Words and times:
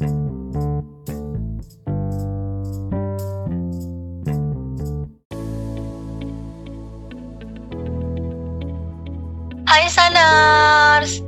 Hai 0.00 0.08
Sanars, 9.92 11.20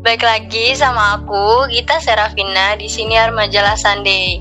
balik 0.00 0.24
lagi 0.24 0.72
sama 0.72 1.20
aku 1.20 1.68
Gita 1.68 2.00
Serafina 2.00 2.80
di 2.80 2.88
siniar 2.88 3.36
majalah 3.36 3.76
Sunday. 3.76 4.40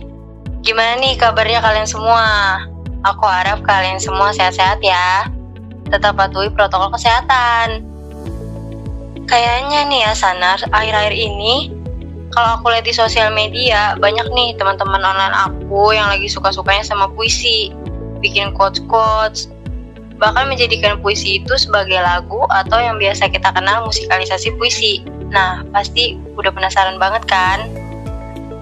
Gimana 0.64 0.96
nih 1.04 1.20
kabarnya 1.20 1.60
kalian 1.60 1.84
semua? 1.84 2.64
Aku 3.04 3.28
harap 3.28 3.60
kalian 3.68 4.00
semua 4.00 4.32
sehat-sehat 4.32 4.80
ya. 4.80 5.28
Tetap 5.92 6.16
patuhi 6.16 6.48
protokol 6.48 6.96
kesehatan. 6.96 7.84
Kayaknya 9.28 9.84
nih 9.92 10.08
ya 10.08 10.16
Sanars, 10.16 10.64
akhir-akhir 10.72 11.12
ini 11.12 11.75
kalau 12.36 12.60
aku 12.60 12.68
lihat 12.68 12.84
di 12.84 12.92
sosial 12.92 13.32
media 13.32 13.96
banyak 13.96 14.28
nih 14.36 14.60
teman-teman 14.60 15.00
online 15.00 15.32
aku 15.32 15.96
yang 15.96 16.12
lagi 16.12 16.28
suka-sukanya 16.28 16.84
sama 16.84 17.08
puisi, 17.16 17.72
bikin 18.20 18.52
quotes-quotes, 18.52 19.48
bahkan 20.20 20.52
menjadikan 20.52 21.00
puisi 21.00 21.40
itu 21.40 21.56
sebagai 21.56 21.96
lagu 21.96 22.44
atau 22.52 22.78
yang 22.84 23.00
biasa 23.00 23.32
kita 23.32 23.56
kenal 23.56 23.88
musikalisasi 23.88 24.52
puisi. 24.60 25.08
Nah, 25.32 25.64
pasti 25.72 26.20
udah 26.36 26.52
penasaran 26.52 27.00
banget 27.00 27.24
kan? 27.24 27.72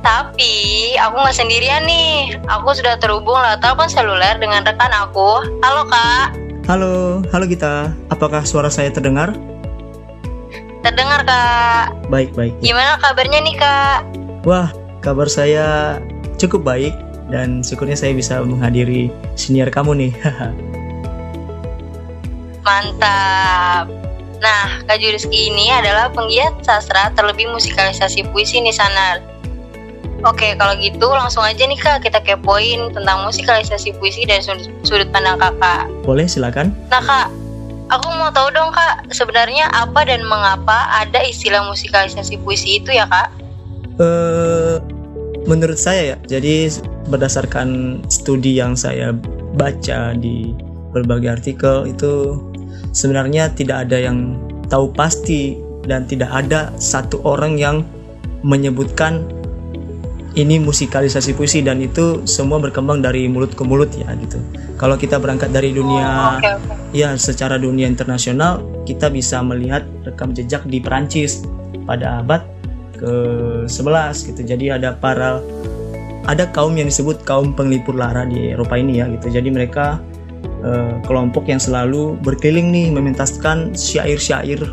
Tapi 0.05 0.93
aku 1.01 1.15
nggak 1.17 1.37
sendirian 1.37 1.89
nih. 1.89 2.37
Aku 2.45 2.77
sudah 2.77 3.01
terhubung 3.01 3.41
lewat 3.41 3.65
telepon 3.65 3.89
seluler 3.89 4.37
dengan 4.37 4.61
rekan 4.61 4.93
aku. 4.93 5.49
Halo 5.65 5.89
kak. 5.89 6.37
Halo, 6.69 7.25
halo 7.33 7.45
Gita. 7.49 7.91
Apakah 8.13 8.45
suara 8.45 8.69
saya 8.69 8.93
terdengar? 8.93 9.33
Terdengar 10.83 11.23
kak. 11.23 11.95
Baik, 12.11 12.35
baik. 12.35 12.51
Gimana 12.59 12.99
kabarnya 12.99 13.39
nih 13.39 13.55
kak? 13.55 14.03
Wah, 14.43 14.67
kabar 14.99 15.31
saya 15.31 15.97
cukup 16.35 16.67
baik 16.67 16.91
dan 17.31 17.63
syukurnya 17.63 17.95
saya 17.95 18.11
bisa 18.11 18.43
menghadiri 18.43 19.07
senior 19.39 19.71
kamu 19.71 19.95
nih. 19.95 20.11
Mantap. 22.67 23.87
Nah, 24.43 24.83
Kak 24.83 24.99
Juriski 24.99 25.47
ini 25.47 25.71
adalah 25.71 26.11
penggiat 26.11 26.51
sastra 26.67 27.15
terlebih 27.15 27.47
musikalisasi 27.47 28.27
puisi 28.35 28.59
nih 28.59 28.75
Sanar. 28.75 29.23
Oke, 30.23 30.55
kalau 30.59 30.75
gitu 30.79 31.07
langsung 31.11 31.43
aja 31.43 31.63
nih 31.63 31.79
Kak 31.79 32.03
kita 32.03 32.19
kepoin 32.23 32.91
tentang 32.91 33.23
musikalisasi 33.23 33.95
puisi 33.99 34.27
dari 34.27 34.43
sudut, 34.43 34.67
sudut 34.83 35.07
pandang 35.15 35.39
Kakak. 35.39 35.87
Boleh, 36.03 36.27
silakan. 36.27 36.75
Nah 36.91 36.99
Kak, 36.99 37.31
aku 37.89 38.07
mau 38.15 38.31
tahu 38.31 38.51
dong 38.53 38.71
Kak, 38.71 39.11
sebenarnya 39.11 39.67
apa 39.73 40.07
dan 40.07 40.23
mengapa 40.23 40.87
ada 40.93 41.19
istilah 41.23 41.65
musikalisasi 41.67 42.39
puisi 42.43 42.79
itu 42.79 42.93
ya 42.93 43.07
Kak? 43.07 43.29
Eh, 43.99 44.75
menurut 45.47 45.77
saya 45.77 46.15
ya, 46.15 46.39
jadi 46.39 46.71
berdasarkan 47.11 47.99
studi 48.07 48.55
yang 48.55 48.79
saya 48.79 49.11
baca 49.59 50.15
di 50.15 50.55
berbagai 50.95 51.41
artikel 51.41 51.89
itu 51.89 52.39
sebenarnya 52.95 53.51
tidak 53.51 53.89
ada 53.89 53.97
yang 53.99 54.39
tahu 54.71 54.89
pasti 54.93 55.59
dan 55.83 56.07
tidak 56.07 56.31
ada 56.31 56.71
satu 56.79 57.19
orang 57.27 57.59
yang 57.59 57.83
menyebutkan 58.45 59.27
ini 60.33 60.57
musikalisasi 60.57 61.37
puisi 61.37 61.61
dan 61.61 61.77
itu 61.77 62.25
semua 62.25 62.57
berkembang 62.57 63.05
dari 63.05 63.29
mulut 63.29 63.53
ke 63.53 63.61
mulut 63.61 63.93
ya 63.93 64.09
gitu. 64.17 64.41
Kalau 64.81 64.97
kita 64.97 65.21
berangkat 65.21 65.53
dari 65.53 65.69
dunia 65.69 66.09
Oh, 66.09 66.41
oke, 66.41 66.49
oke. 66.57 66.73
ya 66.97 67.13
secara 67.13 67.61
dunia 67.61 67.85
internasional 67.85 68.65
kita 68.89 69.13
bisa 69.13 69.45
melihat 69.45 69.85
rekam 70.01 70.33
jejak 70.33 70.65
di 70.65 70.81
Perancis 70.81 71.45
pada 71.85 72.25
abad 72.25 72.41
ke-11 72.97 74.15
gitu. 74.33 74.41
Jadi 74.41 74.73
ada 74.73 74.97
para 74.97 75.37
ada 76.25 76.49
kaum 76.49 76.73
yang 76.73 76.89
disebut 76.89 77.21
kaum 77.27 77.53
penglipur 77.53 77.93
lara 77.93 78.25
di 78.25 78.57
Eropa 78.57 78.73
ini 78.79 79.03
ya 79.03 79.05
gitu. 79.13 79.29
Jadi 79.29 79.53
mereka 79.53 80.01
eh, 80.65 80.97
kelompok 81.05 81.45
yang 81.45 81.61
selalu 81.61 82.17
berkeliling 82.25 82.73
nih 82.73 82.89
mementaskan 82.89 83.77
syair-syair 83.77 84.65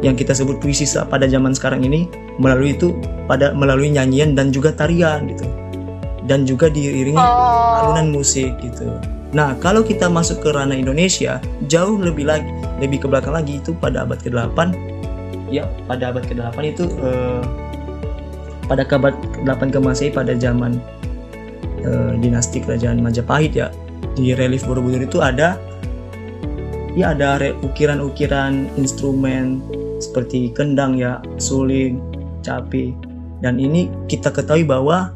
yang 0.00 0.16
kita 0.16 0.32
sebut 0.32 0.58
puisi 0.58 0.88
pada 1.06 1.28
zaman 1.28 1.52
sekarang 1.52 1.84
ini 1.84 2.10
melalui 2.40 2.76
itu 2.76 2.96
pada 3.28 3.52
melalui 3.52 3.92
nyanyian 3.92 4.32
dan 4.32 4.52
juga 4.54 4.72
tarian 4.72 5.28
gitu. 5.28 5.44
Dan 6.22 6.46
juga 6.46 6.70
diiringi 6.70 7.18
Oh, 7.18 7.82
alunan 7.82 8.14
musik 8.14 8.54
gitu. 8.62 8.86
Nah, 9.32 9.56
kalau 9.64 9.80
kita 9.80 10.12
masuk 10.12 10.44
ke 10.44 10.48
ranah 10.52 10.76
Indonesia, 10.76 11.40
jauh 11.66 11.96
lebih 11.96 12.28
lagi, 12.28 12.46
lebih 12.84 13.00
ke 13.00 13.06
belakang 13.08 13.32
lagi 13.32 13.58
itu 13.58 13.72
pada 13.72 14.04
abad 14.04 14.20
ke-8. 14.20 14.58
Ya, 15.48 15.64
pada 15.88 16.12
abad 16.12 16.28
ke-8 16.28 16.56
itu 16.68 16.84
eh, 17.00 17.40
pada 18.68 18.84
abad 18.84 19.16
ke-8 19.16 19.72
ke 19.72 19.78
Masehi 19.80 20.10
pada 20.12 20.36
zaman 20.36 20.76
eh, 21.80 22.12
dinasti 22.20 22.60
kerajaan 22.60 23.00
Majapahit 23.00 23.56
ya. 23.56 23.72
Di 24.12 24.36
relief 24.36 24.68
Borobudur 24.68 25.00
itu 25.00 25.24
ada 25.24 25.56
ya 26.92 27.16
ada 27.16 27.40
ukiran-ukiran 27.64 28.68
instrumen 28.76 29.64
seperti 29.96 30.52
kendang 30.52 31.00
ya, 31.00 31.24
suling, 31.40 31.96
capi. 32.42 32.92
Dan 33.42 33.58
ini 33.58 33.90
kita 34.10 34.30
ketahui 34.30 34.66
bahwa 34.66 35.14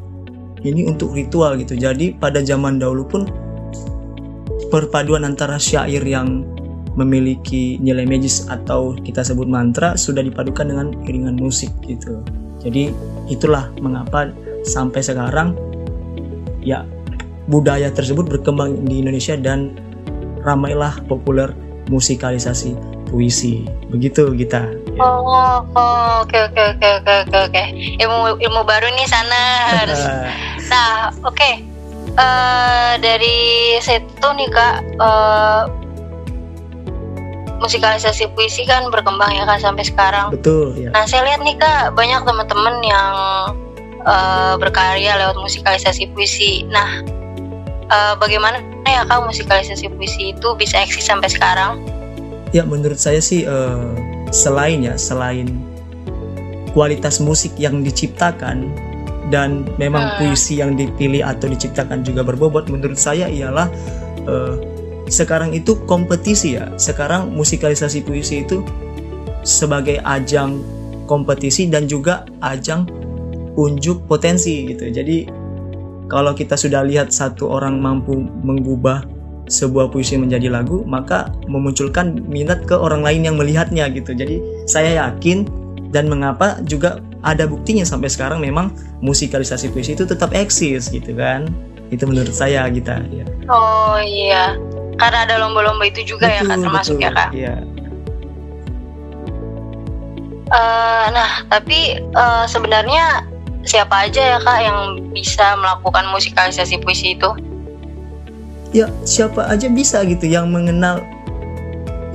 ini 0.63 0.87
untuk 0.87 1.15
ritual 1.15 1.59
gitu. 1.61 1.75
Jadi 1.79 2.17
pada 2.17 2.43
zaman 2.43 2.79
dahulu 2.81 3.07
pun 3.07 3.23
perpaduan 4.71 5.23
antara 5.23 5.61
syair 5.61 6.03
yang 6.03 6.43
memiliki 6.97 7.77
nilai 7.79 8.09
magis 8.09 8.49
atau 8.49 8.97
kita 9.05 9.21
sebut 9.21 9.45
mantra 9.45 9.95
sudah 10.01 10.25
dipadukan 10.25 10.67
dengan 10.67 10.87
iringan 11.05 11.37
musik 11.37 11.71
gitu. 11.85 12.25
Jadi 12.65 12.91
itulah 13.29 13.69
mengapa 13.79 14.33
sampai 14.65 15.05
sekarang 15.05 15.55
ya 16.65 16.83
budaya 17.47 17.93
tersebut 17.93 18.27
berkembang 18.27 18.89
di 18.89 19.05
Indonesia 19.05 19.39
dan 19.39 19.77
ramailah 20.43 21.05
populer 21.07 21.53
musikalisasi 21.93 22.75
puisi. 23.13 23.69
Begitu 23.93 24.35
kita. 24.35 24.86
Oh, 25.01 25.65
oh, 25.77 26.25
oke 26.25 26.37
oke 26.53 26.63
oke 26.77 26.89
oke 27.03 27.13
oke 27.27 27.39
oke. 27.51 27.63
Ilmu 28.01 28.41
ilmu 28.41 28.61
baru 28.65 28.89
nih 28.93 29.07
sana 29.09 29.43
harus. 29.83 30.01
Nah, 30.67 31.15
oke. 31.23 31.63
Eh, 32.17 32.93
dari 32.99 33.39
situ 33.79 34.29
nih 34.35 34.51
kak, 34.51 34.77
eh, 34.83 35.63
musikalisasi 37.63 38.35
puisi 38.35 38.67
kan 38.67 38.91
berkembang 38.91 39.31
ya 39.31 39.47
kak 39.47 39.63
sampai 39.63 39.87
sekarang. 39.87 40.35
Betul 40.35 40.75
ya. 40.75 40.91
Nah, 40.91 41.07
saya 41.07 41.23
lihat 41.23 41.41
nih 41.47 41.55
kak 41.55 41.95
banyak 41.95 42.19
teman-teman 42.27 42.83
yang 42.83 43.15
eh, 44.03 44.55
berkarya 44.59 45.23
lewat 45.23 45.39
musikalisasi 45.39 46.11
puisi. 46.11 46.67
Nah, 46.67 47.07
eh, 47.87 48.15
bagaimana 48.19 48.59
ya 48.89 49.07
kak 49.07 49.23
musikalisasi 49.23 49.87
puisi 49.95 50.35
itu 50.35 50.49
bisa 50.59 50.83
eksis 50.83 51.07
sampai 51.07 51.31
sekarang? 51.31 51.79
Ya 52.51 52.67
menurut 52.67 52.99
saya 52.99 53.23
sih 53.23 53.47
eh, 53.47 53.87
selain 54.31 54.83
ya 54.83 54.95
selain 54.99 55.47
kualitas 56.77 57.23
musik 57.23 57.57
yang 57.57 57.81
diciptakan 57.81 58.69
dan 59.33 59.67
memang 59.81 60.07
Hmm. 60.07 60.17
puisi 60.23 60.63
yang 60.63 60.79
dipilih 60.79 61.27
atau 61.27 61.51
diciptakan 61.51 62.07
juga 62.07 62.23
berbobot 62.23 62.71
menurut 62.71 62.99
saya 63.01 63.27
ialah 63.27 63.67
eh, 64.27 64.55
sekarang 65.07 65.55
itu 65.55 65.79
kompetisi 65.87 66.59
ya 66.59 66.71
sekarang 66.79 67.31
musikalisasi 67.35 68.03
puisi 68.03 68.43
itu 68.43 68.63
sebagai 69.47 70.03
ajang 70.03 70.63
kompetisi 71.07 71.71
dan 71.71 71.87
juga 71.87 72.27
ajang 72.43 72.91
unjuk 73.55 74.05
potensi 74.11 74.67
gitu 74.75 74.91
jadi 74.91 75.31
kalau 76.07 76.35
kita 76.35 76.55
sudah 76.59 76.83
lihat 76.87 77.11
satu 77.11 77.51
orang 77.51 77.79
mampu 77.79 78.19
mengubah 78.19 79.16
sebuah 79.47 79.95
puisi 79.95 80.19
menjadi 80.19 80.51
lagu, 80.51 80.83
maka 80.87 81.31
memunculkan 81.47 82.19
minat 82.27 82.67
ke 82.67 82.75
orang 82.75 83.03
lain 83.03 83.23
yang 83.27 83.37
melihatnya 83.39 83.87
gitu. 83.91 84.15
Jadi 84.15 84.43
saya 84.67 85.07
yakin 85.07 85.47
dan 85.95 86.11
mengapa 86.11 86.59
juga 86.67 86.99
ada 87.23 87.47
buktinya 87.47 87.87
sampai 87.87 88.11
sekarang 88.11 88.43
memang 88.43 88.75
musikalisasi 89.03 89.71
puisi 89.71 89.95
itu 89.95 90.07
tetap 90.07 90.35
eksis 90.35 90.91
gitu 90.91 91.15
kan. 91.15 91.47
Itu 91.95 92.11
menurut 92.11 92.35
saya 92.35 92.67
gitu 92.75 92.91
ya. 92.91 93.25
Oh 93.47 93.99
iya, 94.03 94.59
karena 94.99 95.27
ada 95.31 95.35
lomba-lomba 95.39 95.87
itu 95.87 96.03
juga 96.03 96.27
ya 96.27 96.43
kak 96.43 96.59
termasuk 96.59 96.99
ya 96.99 97.11
kak. 97.15 97.31
Iya. 97.31 97.55
Eh, 100.47 101.07
nah, 101.11 101.43
tapi 101.51 101.99
eh, 101.99 102.45
sebenarnya 102.47 103.27
siapa 103.67 104.07
aja 104.07 104.23
ya 104.35 104.39
kak 104.43 104.59
yang 104.63 104.79
bisa 105.11 105.59
melakukan 105.59 106.07
musikalisasi 106.11 106.83
puisi 106.83 107.19
itu? 107.19 107.31
Ya, 108.75 108.91
siapa 109.07 109.47
aja 109.47 109.71
bisa 109.71 110.03
gitu 110.05 110.27
yang 110.27 110.51
mengenal 110.51 111.03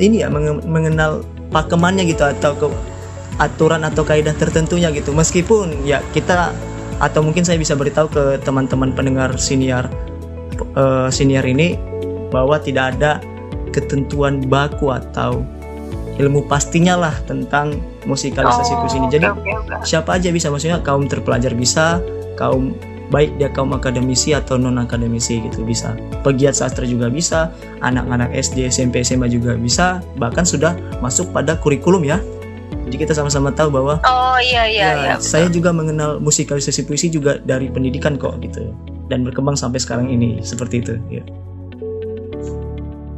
ini 0.01 0.25
ya 0.25 0.27
menge- 0.27 0.65
mengenal 0.65 1.23
pakemannya 1.53 2.09
gitu 2.09 2.25
atau 2.25 2.57
ke 2.57 2.67
aturan 3.39 3.81
atau 3.87 4.03
kaidah 4.03 4.35
tertentunya 4.35 4.91
gitu. 4.91 5.15
Meskipun 5.15 5.87
ya 5.87 6.03
kita 6.11 6.51
atau 7.01 7.21
mungkin 7.25 7.41
saya 7.41 7.57
bisa 7.57 7.73
beritahu 7.73 8.07
ke 8.11 8.23
teman-teman 8.45 8.93
pendengar 8.93 9.33
senior 9.41 9.89
eh, 10.77 11.09
senior 11.09 11.41
ini 11.45 11.79
bahwa 12.29 12.61
tidak 12.61 12.95
ada 12.97 13.19
ketentuan 13.73 14.43
baku 14.45 14.93
atau 14.93 15.41
ilmu 16.19 16.45
pastinya 16.45 16.99
lah 16.99 17.15
tentang 17.25 17.79
musikalisasi 18.05 18.73
puisi 18.77 18.97
ini. 18.99 19.07
Jadi 19.09 19.25
oke, 19.31 19.41
oke. 19.41 19.75
siapa 19.87 20.19
aja 20.19 20.29
bisa 20.29 20.51
maksudnya 20.53 20.83
kaum 20.83 21.07
terpelajar 21.09 21.55
bisa 21.57 21.97
kaum 22.37 22.75
baik 23.11 23.35
dia 23.37 23.51
kaum 23.51 23.75
akademisi 23.75 24.31
atau 24.31 24.55
non 24.55 24.79
akademisi 24.79 25.43
gitu 25.43 25.67
bisa. 25.67 25.93
Pegiat 26.23 26.55
sastra 26.55 26.87
juga 26.87 27.11
bisa 27.11 27.51
anak-anak 27.83 28.31
SD 28.31 28.71
SMP 28.71 29.03
SMA 29.03 29.27
juga 29.27 29.59
bisa 29.59 29.99
bahkan 30.15 30.47
sudah 30.47 30.73
masuk 31.03 31.29
pada 31.35 31.59
kurikulum 31.59 32.07
ya. 32.07 32.17
Jadi 32.87 32.95
kita 33.07 33.13
sama-sama 33.13 33.51
tahu 33.51 33.69
bahwa 33.69 33.99
oh 34.07 34.39
iya 34.41 34.65
iya 34.65 34.81
ya, 34.81 34.91
iya. 34.95 35.15
saya 35.19 35.51
juga 35.51 35.75
mengenal 35.75 36.17
musikalisasi 36.23 36.87
puisi 36.87 37.11
juga 37.11 37.37
dari 37.43 37.67
pendidikan 37.67 38.15
kok 38.15 38.39
gitu. 38.39 38.71
Dan 39.11 39.27
berkembang 39.27 39.59
sampai 39.59 39.77
sekarang 39.83 40.07
ini 40.07 40.39
seperti 40.41 40.79
itu 40.81 40.95
ya. 41.11 41.21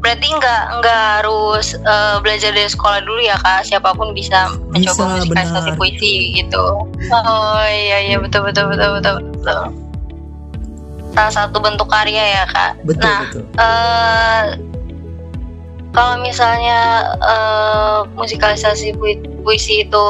berarti 0.04 0.36
nggak 0.36 0.84
nggak 0.84 1.02
harus 1.24 1.80
uh, 1.88 2.20
belajar 2.20 2.52
dari 2.52 2.68
sekolah 2.68 3.08
dulu 3.08 3.24
ya 3.24 3.40
kak? 3.40 3.64
Siapa 3.64 3.96
pun 3.96 4.12
bisa 4.12 4.52
mencoba 4.76 5.00
Bisa, 5.00 5.16
musikalisasi 5.16 5.70
benar. 5.72 5.80
puisi 5.80 6.14
gitu. 6.44 6.66
Oh 7.08 7.64
iya 7.72 8.04
iya. 8.04 8.20
Betul 8.20 8.52
betul 8.52 8.68
betul 8.68 9.00
betul 9.00 9.16
betul 9.32 9.83
salah 11.14 11.30
satu 11.32 11.58
bentuk 11.58 11.86
karya 11.86 12.24
ya 12.34 12.44
kak 12.48 12.72
betul 12.84 13.06
nah 13.06 13.20
betul 13.24 13.44
eh 13.56 14.44
kalau 15.94 16.18
misalnya 16.20 16.80
eh, 17.22 18.00
musikalisasi 18.14 18.98
pui- 18.98 19.22
puisi 19.46 19.86
itu 19.86 20.04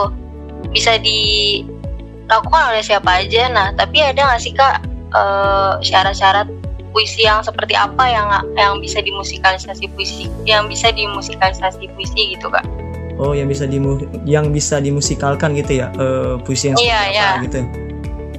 bisa 0.71 0.95
dilakukan 0.95 2.61
oleh 2.71 2.79
siapa 2.79 3.19
aja 3.19 3.47
nah 3.47 3.67
tapi 3.73 3.99
ada 3.99 4.23
nggak 4.23 4.41
sih 4.41 4.55
kak 4.55 4.79
eh, 5.11 5.73
syarat-syarat 5.83 6.47
puisi 6.93 7.25
yang 7.25 7.41
seperti 7.41 7.73
apa 7.73 8.05
yang 8.05 8.27
yang 8.53 8.77
bisa 8.77 9.01
dimusikalisasi 9.01 9.89
puisi 9.91 10.29
yang 10.45 10.69
bisa 10.69 10.87
dimusikalisasi 10.89 11.89
puisi 11.91 12.37
gitu 12.37 12.47
kak 12.47 12.63
oh 13.17 13.33
yang 13.33 13.45
bisa 13.45 13.65
dimu 13.65 13.97
yang 14.23 14.49
bisa 14.49 14.79
dimusikalkan 14.79 15.51
gitu 15.53 15.83
ya 15.83 15.91
eh, 15.93 16.39
puisi 16.41 16.71
yang 16.71 16.77
seperti 16.77 16.87
Iya, 16.87 17.01
apa 17.01 17.11
iya. 17.11 17.43
gitu 17.43 17.59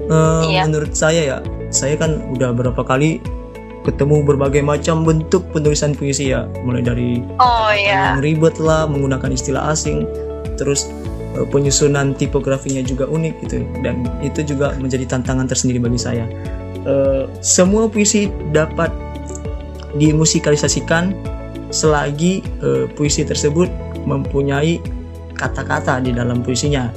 Eh, 0.05 0.43
Iya. 0.53 0.69
menurut 0.69 0.93
saya 0.93 1.21
ya 1.25 1.37
saya 1.75 1.99
kan 1.99 2.23
udah 2.31 2.55
berapa 2.55 2.79
kali 2.87 3.19
ketemu 3.85 4.25
berbagai 4.25 4.65
macam 4.65 5.05
bentuk 5.05 5.45
penulisan 5.53 5.93
puisi 5.93 6.33
ya. 6.33 6.49
Mulai 6.65 6.83
dari 6.87 7.11
oh 7.37 7.71
iya. 7.75 8.17
yang 8.17 8.25
ribet 8.25 8.57
lah 8.63 8.89
menggunakan 8.89 9.35
istilah 9.35 9.75
asing 9.75 10.09
terus 10.57 10.89
eh, 11.37 11.45
penyusunan 11.51 12.17
tipografinya 12.17 12.81
juga 12.81 13.05
unik 13.11 13.35
gitu. 13.45 13.67
Dan 13.85 14.09
itu 14.25 14.41
juga 14.47 14.73
menjadi 14.81 15.05
tantangan 15.05 15.51
tersendiri 15.51 15.83
bagi 15.83 16.01
saya. 16.01 16.25
Eh, 16.87 17.29
semua 17.45 17.91
puisi 17.91 18.33
dapat 18.55 18.89
dimusikalisasikan 20.01 21.13
selagi 21.69 22.41
eh, 22.65 22.87
puisi 22.97 23.27
tersebut 23.27 23.69
mempunyai 24.09 24.81
kata-kata 25.37 26.01
di 26.01 26.15
dalam 26.17 26.41
puisinya. 26.41 26.89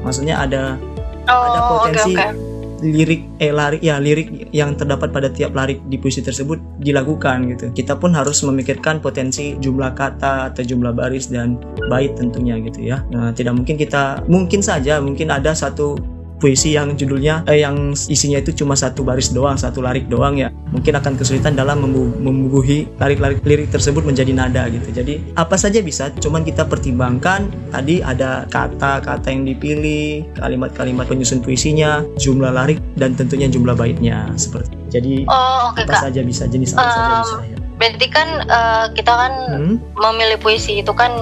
Maksudnya 0.00 0.40
ada 0.40 0.78
ada 1.26 1.58
oh 1.58 1.82
oke 1.82 1.90
potensi 1.90 2.14
oke 2.14 2.45
lirik 2.82 3.24
eh 3.40 3.52
lirik 3.52 3.80
ya 3.80 3.96
lirik 4.00 4.52
yang 4.52 4.76
terdapat 4.76 5.12
pada 5.12 5.28
tiap 5.32 5.52
lirik 5.56 5.80
di 5.88 5.96
puisi 5.96 6.20
tersebut 6.20 6.58
dilakukan 6.80 7.48
gitu. 7.52 7.66
Kita 7.72 7.96
pun 7.96 8.12
harus 8.12 8.40
memikirkan 8.44 9.00
potensi 9.00 9.56
jumlah 9.56 9.92
kata 9.96 10.52
atau 10.52 10.62
jumlah 10.64 10.92
baris 10.92 11.28
dan 11.28 11.60
bait 11.88 12.12
tentunya 12.16 12.58
gitu 12.60 12.84
ya. 12.84 13.04
Nah, 13.12 13.32
tidak 13.32 13.56
mungkin 13.56 13.76
kita 13.76 14.24
mungkin 14.26 14.60
saja 14.60 15.00
mungkin 15.00 15.32
ada 15.32 15.52
satu 15.52 16.15
puisi 16.36 16.76
yang 16.76 16.92
judulnya 16.94 17.44
eh, 17.48 17.64
yang 17.64 17.92
isinya 17.96 18.36
itu 18.38 18.52
cuma 18.52 18.76
satu 18.76 19.00
baris 19.00 19.32
doang, 19.32 19.56
satu 19.56 19.80
lirik 19.80 20.06
doang 20.06 20.36
ya. 20.36 20.52
Mungkin 20.70 20.92
akan 20.98 21.16
kesulitan 21.16 21.56
dalam 21.56 21.80
membu- 21.80 22.16
membubuhi 22.18 22.84
lirik-lirik 22.96 23.40
lirik 23.42 23.68
tersebut 23.70 24.04
menjadi 24.04 24.32
nada 24.36 24.68
gitu. 24.68 24.92
Jadi 24.92 25.32
apa 25.34 25.56
saja 25.56 25.80
bisa, 25.80 26.12
cuman 26.16 26.44
kita 26.44 26.68
pertimbangkan 26.68 27.48
tadi 27.72 28.04
ada 28.04 28.44
kata-kata 28.46 29.28
yang 29.32 29.48
dipilih, 29.48 30.28
kalimat-kalimat 30.36 31.08
penyusun 31.08 31.40
puisinya, 31.40 32.04
jumlah 32.20 32.52
lirik 32.52 32.78
dan 33.00 33.16
tentunya 33.16 33.48
jumlah 33.48 33.72
baitnya 33.72 34.28
seperti. 34.36 34.76
Jadi 34.92 35.24
oh 35.26 35.72
oke 35.72 35.82
apa 35.82 35.92
kak 35.92 36.02
saja 36.12 36.20
bisa, 36.20 36.44
jenis 36.46 36.76
apa 36.76 36.84
saja 36.86 37.04
Um, 37.06 37.20
bisa 37.22 37.36
ya. 37.42 37.56
berarti 37.76 38.06
kan 38.08 38.28
eh, 38.44 38.84
kita 38.94 39.12
kan 39.12 39.32
Hmm? 39.46 39.76
memilih 39.94 40.36
puisi 40.40 40.80
itu 40.80 40.92
kan 40.92 41.12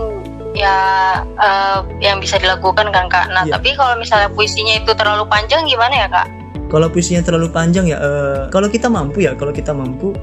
ya 0.54 0.76
eh, 1.36 1.78
yang 2.00 2.22
bisa 2.22 2.38
dilakukan 2.38 2.94
kan 2.94 3.10
kak. 3.10 3.26
Nah 3.34 3.44
Iya. 3.44 3.58
tapi 3.58 3.74
kalau 3.74 3.98
misalnya 3.98 4.30
puisinya 4.30 4.78
itu 4.78 4.94
terlalu 4.94 5.26
panjang 5.26 5.66
gimana 5.66 6.06
ya 6.06 6.08
kak? 6.08 6.26
Kalau 6.70 6.88
puisinya 6.88 7.20
terlalu 7.20 7.50
panjang 7.50 7.86
ya, 7.90 7.98
eh, 8.00 8.40
kalau 8.48 8.70
kita 8.70 8.88
mampu 8.88 9.26
ya, 9.26 9.34
kalau 9.36 9.52
kita 9.52 9.74
mampu 9.74 10.14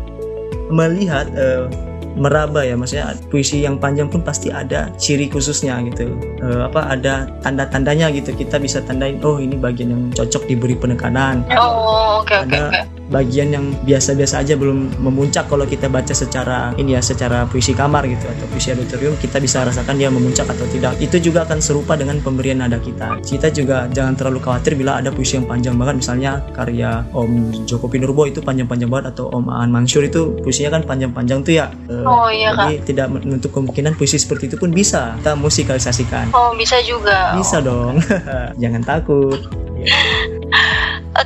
melihat 0.71 1.27
eh, 1.35 1.67
meraba 2.11 2.63
ya, 2.67 2.75
maksudnya 2.75 3.15
puisi 3.31 3.63
yang 3.63 3.79
panjang 3.79 4.11
pun 4.11 4.19
pasti 4.19 4.51
ada 4.51 4.91
ciri 4.99 5.31
khususnya 5.31 5.79
gitu. 5.87 6.11
Eh, 6.43 6.61
apa 6.67 6.91
ada 6.91 7.27
tanda-tandanya 7.39 8.11
gitu. 8.11 8.35
Kita 8.35 8.59
bisa 8.59 8.83
tandain, 8.83 9.19
oh 9.23 9.39
ini 9.39 9.55
bagian 9.55 9.95
yang 9.95 10.03
cocok 10.11 10.47
diberi 10.47 10.75
penekanan. 10.75 11.43
Oh 11.55 12.19
oke 12.23 12.35
oke 12.35 12.51
Ada 12.51 12.67
oke. 12.67 13.00
Bagian 13.11 13.51
yang 13.51 13.65
biasa-biasa 13.83 14.41
aja 14.41 14.55
belum 14.55 15.03
memuncak 15.03 15.51
kalau 15.51 15.67
kita 15.67 15.91
baca 15.91 16.15
secara 16.15 16.71
ini 16.79 16.95
ya 16.95 17.01
secara 17.03 17.43
puisi 17.45 17.75
kamar 17.75 18.07
gitu 18.07 18.25
atau 18.25 18.47
puisi 18.47 18.71
auditorium 18.71 19.19
kita 19.19 19.37
bisa 19.43 19.67
rasakan 19.67 19.99
dia 19.99 20.07
memuncak 20.07 20.47
atau 20.47 20.63
tidak. 20.71 20.95
Itu 21.03 21.19
juga 21.19 21.43
akan 21.43 21.59
serupa 21.59 21.99
dengan 21.99 22.23
pemberian 22.23 22.63
nada 22.63 22.79
kita. 22.79 23.19
Kita 23.21 23.51
juga 23.51 23.91
jangan 23.91 24.15
terlalu 24.15 24.39
khawatir 24.39 24.79
bila 24.79 25.03
ada 25.03 25.11
puisi 25.11 25.35
yang 25.35 25.45
panjang 25.45 25.75
banget 25.75 25.99
misalnya 25.99 26.39
karya 26.55 27.03
Om 27.11 27.67
Joko 27.67 27.91
Pinurbo 27.91 28.23
itu 28.25 28.39
panjang-panjang 28.39 28.87
banget 28.87 29.05
atau 29.13 29.27
Om 29.29 29.51
Aan 29.51 29.69
Mansur 29.69 30.07
itu 30.07 30.39
puisinya 30.39 30.79
kan 30.79 30.87
panjang-panjang 30.87 31.43
tuh 31.43 31.53
ya. 31.59 31.67
Eh, 31.91 32.07
Oh 32.07 32.31
iya 32.31 32.55
kak. 32.55 32.65
jadi 32.71 32.75
tidak 32.87 33.07
menutup 33.11 33.51
kemungkinan 33.51 33.99
puisi 33.99 34.15
seperti 34.15 34.47
itu 34.47 34.55
pun 34.55 34.71
bisa 34.71 35.19
kita 35.19 35.35
musikalisasikan. 35.35 36.31
Oh 36.31 36.55
bisa 36.55 36.79
juga. 36.81 37.35
bisa 37.35 37.59
dong. 37.59 37.99
Jangan 38.61 38.81
takut. 38.87 39.39
Ya. 39.81 40.40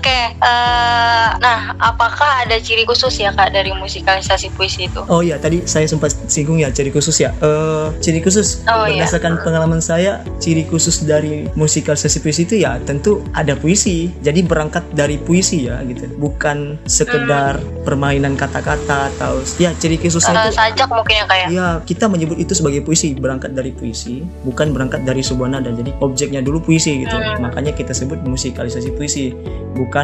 Oke. 0.06 0.38
eh, 0.38 1.28
nah 1.42 1.74
apakah 1.81 2.46
ada 2.46 2.62
ciri 2.62 2.86
khusus 2.86 3.18
ya 3.18 3.34
kak 3.34 3.50
dari 3.50 3.74
musikalisasi 3.74 4.54
puisi 4.54 4.86
itu? 4.86 5.02
Oh 5.10 5.25
iya, 5.25 5.42
tadi 5.42 5.66
saya 5.66 5.90
sempat 5.90 6.13
singgung 6.30 6.62
ya 6.62 6.69
ciri 6.69 6.94
khusus 6.94 7.18
ya. 7.18 7.34
Eh 7.42 7.90
ciri 8.06 8.22
khusus 8.22 8.62
Oh, 8.69 8.86
iya. 8.86 9.02
berdasarkan 9.02 9.42
pengalaman 9.42 9.81
saya, 9.81 10.22
ciri 10.38 10.62
khusus 10.69 11.02
dari 11.02 11.50
musikalisasi 11.57 12.22
puisi 12.22 12.46
itu 12.46 12.62
ya 12.62 12.78
tentu 12.86 13.25
ada 13.34 13.57
puisi. 13.57 14.13
Jadi 14.22 14.46
berangkat 14.46 14.86
dari 14.94 15.18
puisi 15.18 15.66
ya 15.66 15.81
gitu. 15.81 16.06
Bukan 16.22 16.78
sekedar 16.86 17.58
permainan 17.81 18.38
kata-kata 18.38 19.10
atau 19.18 19.42
ya 19.58 19.74
ciri 19.81 19.98
khususnya 19.98 20.38
Eh, 20.38 20.54
itu 20.54 20.62
sajak 20.62 20.90
mungkin 20.94 21.16
ya 21.18 21.25
kak 21.25 21.38
ya? 21.42 21.48
Ya, 21.50 21.68
kita 21.81 22.06
menyebut 22.06 22.38
itu 22.38 22.54
sebagai 22.54 22.86
puisi, 22.86 23.18
berangkat 23.18 23.58
dari 23.58 23.74
puisi, 23.74 24.22
bukan 24.46 24.69
berangkat 24.69 25.01
dari 25.01 25.25
sebuah 25.25 25.50
nada. 25.50 25.74
Jadi 25.74 25.98
objeknya 25.98 26.46
dulu 26.46 26.62
puisi 26.62 27.01
gitu. 27.01 27.18
Hmm. 27.18 27.42
Makanya 27.42 27.74
kita 27.74 27.90
sebut 27.90 28.22
musikalisasi 28.22 28.94
puisi, 28.94 29.34
bukan 29.74 29.95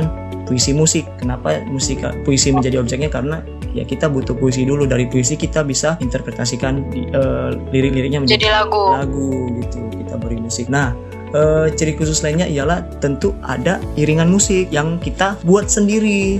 puisi 0.48 0.72
musik. 0.72 1.04
Kenapa 1.20 1.60
musik 1.68 2.00
puisi 2.24 2.52
menjadi 2.52 2.80
objeknya? 2.80 3.12
Karena 3.12 3.44
ya 3.71 3.83
kita 3.83 4.07
butuh 4.07 4.36
puisi 4.36 4.64
dulu. 4.64 4.88
Dari 4.88 5.07
puisi 5.07 5.36
kita 5.36 5.64
bisa 5.64 6.00
interpretasikan 6.00 6.88
eh, 6.95 7.50
lirik-liriknya 7.71 8.24
menjadi 8.24 8.40
Jadi 8.40 8.48
lagu. 8.52 8.83
lagu 8.95 9.30
gitu. 9.60 9.80
Kita 10.00 10.16
beri 10.16 10.38
musik. 10.40 10.68
Nah, 10.68 10.92
eh, 11.31 11.68
ciri 11.76 11.95
khusus 11.95 12.19
lainnya 12.19 12.48
ialah 12.48 12.83
tentu 13.00 13.31
ada 13.44 13.80
iringan 13.95 14.28
musik 14.28 14.71
yang 14.71 15.00
kita 15.00 15.36
buat 15.44 15.68
sendiri. 15.68 16.40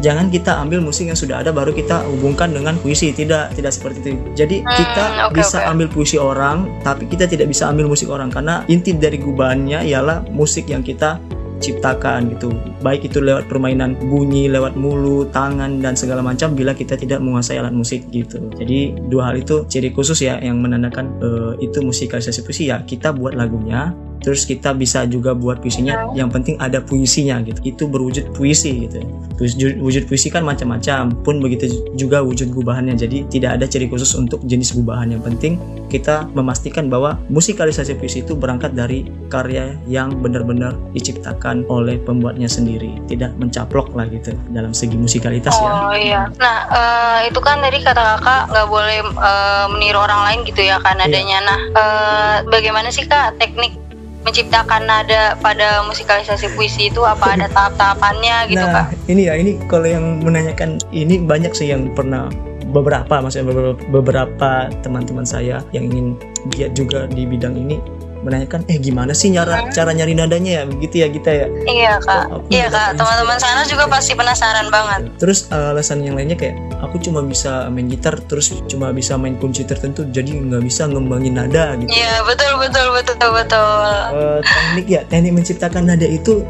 Jangan 0.00 0.32
kita 0.32 0.56
ambil 0.64 0.80
musik 0.80 1.12
yang 1.12 1.18
sudah 1.18 1.44
ada 1.44 1.52
baru 1.52 1.76
kita 1.76 2.00
hubungkan 2.08 2.56
dengan 2.56 2.80
puisi. 2.80 3.12
Tidak, 3.12 3.52
tidak 3.52 3.68
seperti 3.68 4.00
itu. 4.00 4.10
Jadi 4.32 4.64
Hmm, 4.64 4.72
kita 4.72 5.04
oke, 5.28 5.36
bisa 5.36 5.60
oke. 5.60 5.68
ambil 5.76 5.86
puisi 5.92 6.16
orang, 6.16 6.72
tapi 6.80 7.04
kita 7.04 7.28
tidak 7.28 7.52
bisa 7.52 7.68
ambil 7.68 7.84
musik 7.84 8.08
orang 8.08 8.32
karena 8.32 8.64
inti 8.64 8.96
dari 8.96 9.20
gubahannya 9.20 9.84
ialah 9.84 10.24
musik 10.32 10.72
yang 10.72 10.80
kita 10.80 11.20
ciptakan 11.60 12.32
gitu. 12.34 12.50
Baik 12.80 13.12
itu 13.12 13.20
lewat 13.20 13.46
permainan 13.46 13.94
bunyi, 14.00 14.48
lewat 14.48 14.74
mulut, 14.74 15.30
tangan 15.30 15.78
dan 15.78 15.94
segala 15.94 16.24
macam 16.24 16.56
bila 16.56 16.72
kita 16.72 16.96
tidak 16.96 17.20
menguasai 17.20 17.60
alat 17.60 17.76
musik 17.76 18.08
gitu. 18.10 18.40
Jadi 18.56 18.96
dua 19.06 19.30
hal 19.30 19.44
itu 19.44 19.68
ciri 19.68 19.92
khusus 19.92 20.24
ya 20.24 20.40
yang 20.40 20.58
menandakan 20.58 21.20
eh, 21.20 21.52
itu 21.62 21.84
musikalisasi 21.84 22.40
puisi 22.42 22.72
ya. 22.72 22.82
Kita 22.82 23.12
buat 23.12 23.36
lagunya, 23.36 23.92
terus 24.20 24.44
kita 24.44 24.72
bisa 24.76 25.04
juga 25.08 25.32
buat 25.36 25.60
puisinya. 25.60 26.12
Yang 26.12 26.30
penting 26.36 26.54
ada 26.60 26.78
puisinya 26.80 27.40
gitu. 27.44 27.60
Itu 27.64 27.82
berwujud 27.88 28.32
puisi 28.36 28.88
gitu. 28.88 29.00
Wujud, 29.40 29.80
wujud 29.80 30.04
puisi 30.04 30.28
kan 30.28 30.44
macam-macam. 30.44 31.12
Pun 31.24 31.40
begitu 31.40 31.68
juga 31.96 32.20
wujud 32.20 32.52
gubahannya. 32.52 32.94
Jadi 32.96 33.26
tidak 33.32 33.60
ada 33.60 33.64
ciri 33.64 33.88
khusus 33.88 34.12
untuk 34.14 34.44
jenis 34.44 34.76
gubahan. 34.76 35.10
Yang 35.12 35.22
penting 35.32 35.52
kita 35.90 36.30
memastikan 36.32 36.86
bahwa 36.86 37.18
musikalisasi 37.26 37.98
puisi 37.98 38.22
itu 38.22 38.38
berangkat 38.38 38.78
dari 38.78 39.10
karya 39.26 39.74
yang 39.90 40.14
benar-benar 40.22 40.78
diciptakan 40.94 41.66
oleh 41.66 41.98
pembuatnya 41.98 42.46
sendiri 42.46 42.94
tidak 43.10 43.34
mencaplok 43.42 43.90
lah 43.98 44.06
gitu 44.06 44.30
dalam 44.54 44.70
segi 44.70 44.94
musikalitas 44.94 45.54
ya 45.58 45.70
Oh 45.70 45.94
iya. 45.98 46.30
Nah 46.38 46.56
eh, 46.70 47.18
itu 47.26 47.42
kan 47.42 47.58
tadi 47.58 47.82
kata 47.82 48.22
kakak 48.22 48.42
nggak 48.54 48.66
boleh 48.70 48.98
eh, 49.02 49.66
meniru 49.74 49.98
orang 49.98 50.22
lain 50.30 50.40
gitu 50.46 50.62
ya 50.62 50.78
kan 50.78 50.94
Iya. 50.94 51.10
nadanya. 51.10 51.38
Nah 51.42 51.60
eh, 51.74 52.36
bagaimana 52.46 52.88
sih 52.94 53.02
kak 53.10 53.40
teknik 53.42 53.74
menciptakan 54.20 54.84
nada 54.84 55.34
pada 55.36 55.80
musikalisasi 55.82 56.52
puisi 56.52 56.88
itu 56.88 57.00
apa 57.02 57.34
ada 57.34 57.46
tahap-tahapannya 57.56 58.48
gitu 58.48 58.60
nah 58.60 58.86
kak? 58.86 58.96
ini 59.06 59.26
ya 59.26 59.34
ini 59.34 59.56
kalau 59.64 59.86
yang 59.86 60.20
menanyakan 60.20 60.76
ini 60.90 61.18
banyak 61.18 61.50
sih 61.50 61.68
yang 61.68 61.88
pernah 61.90 62.28
beberapa 62.66 63.18
maksudnya 63.18 63.50
beberapa, 63.90 64.50
teman-teman 64.80 65.26
saya 65.26 65.58
yang 65.70 65.90
ingin 65.90 66.14
giat 66.50 66.70
juga 66.72 67.04
di 67.06 67.26
bidang 67.26 67.58
ini 67.58 67.82
menanyakan 68.20 68.62
eh 68.68 68.76
gimana 68.76 69.10
sih 69.10 69.32
cara 69.32 69.58
Hmm. 69.58 69.72
cara 69.72 69.90
nyari 69.90 70.12
nadanya 70.12 70.52
ya 70.52 70.62
begitu 70.68 71.00
ya 71.00 71.08
kita 71.08 71.30
ya 71.32 71.46
Iya 71.66 71.92
kak, 71.98 72.24
Oh, 72.28 72.44
iya 72.46 72.68
kak. 72.68 72.94
Teman-teman 72.94 73.40
sana 73.40 73.64
juga 73.64 73.88
pasti 73.88 74.12
penasaran 74.12 74.68
banget. 74.68 75.08
terus 75.16 75.48
uh, 75.48 75.72
alasan 75.72 76.04
yang 76.04 76.14
lainnya 76.14 76.36
kayak 76.36 76.54
aku 76.80 76.96
cuma 76.98 77.20
bisa 77.22 77.68
main 77.68 77.86
gitar 77.86 78.16
terus 78.26 78.52
cuma 78.66 78.90
bisa 78.90 79.14
main 79.14 79.36
kunci 79.36 79.64
tertentu 79.64 80.04
jadi 80.08 80.32
nggak 80.32 80.62
bisa 80.64 80.88
ngembangin 80.88 81.36
nada 81.36 81.76
gitu 81.76 81.90
Iya 81.92 82.24
betul 82.24 82.52
betul 82.58 82.86
betul 82.96 83.16
betul. 83.32 83.92
Eh, 84.16 84.40
teknik 84.42 84.86
ya 84.88 85.00
teknik 85.06 85.32
menciptakan 85.36 85.84
nada 85.86 86.08
itu 86.08 86.42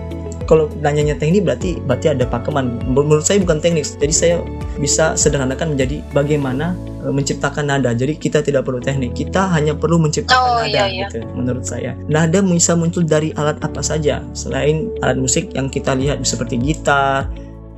kalau 0.47 0.67
nanyanya 0.83 1.15
teknik 1.15 1.47
berarti 1.47 1.79
berarti 1.87 2.11
ada 2.11 2.27
pakeman 2.27 2.83
menurut 2.91 3.23
saya 3.23 3.39
bukan 3.39 3.63
teknik 3.63 3.87
jadi 3.87 4.11
saya 4.15 4.37
bisa 4.83 5.15
sederhanakan 5.15 5.79
menjadi 5.79 6.03
bagaimana 6.11 6.75
eh, 7.07 7.13
menciptakan 7.15 7.71
nada 7.71 7.95
jadi 7.95 8.19
kita 8.19 8.43
tidak 8.43 8.67
perlu 8.67 8.83
teknik 8.83 9.15
kita 9.15 9.47
hanya 9.55 9.79
perlu 9.79 9.95
Oh, 9.95 10.03
menciptakan 10.03 10.67
nada 10.67 10.67
iya, 10.67 10.85
iya. 10.91 11.07
gitu 11.07 11.23
menurut 11.39 11.63
saya 11.63 11.95
nada 12.11 12.43
bisa 12.43 12.75
muncul 12.75 13.07
dari 13.07 13.31
alat 13.39 13.63
apa 13.63 13.79
saja 13.79 14.27
selain 14.35 14.91
alat 15.07 15.23
musik 15.23 15.55
yang 15.55 15.71
kita 15.71 15.95
lihat 15.95 16.19
seperti 16.27 16.59
gitar 16.59 17.31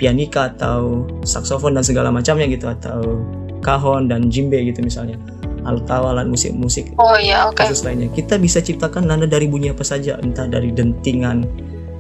pianika 0.02 0.50
atau 0.58 1.06
saksofon 1.22 1.78
dan 1.78 1.86
segala 1.86 2.10
macamnya 2.10 2.50
gitu 2.50 2.66
atau 2.66 3.22
kahon 3.62 4.10
dan 4.10 4.26
jimbe 4.26 4.58
gitu 4.58 4.82
misalnya 4.82 5.14
atau 5.62 6.10
alat 6.10 6.26
musik-musik 6.26 6.90
Oh 6.98 7.14
iya 7.14 7.46
oke. 7.46 7.54
kasus 7.62 7.86
lainnya. 7.86 8.10
Kita 8.10 8.34
bisa 8.34 8.58
ciptakan 8.58 9.06
nada 9.06 9.30
dari 9.30 9.46
bunyi 9.46 9.70
apa 9.70 9.86
saja, 9.86 10.18
entah 10.18 10.50
dari 10.50 10.74
dentingan 10.74 11.46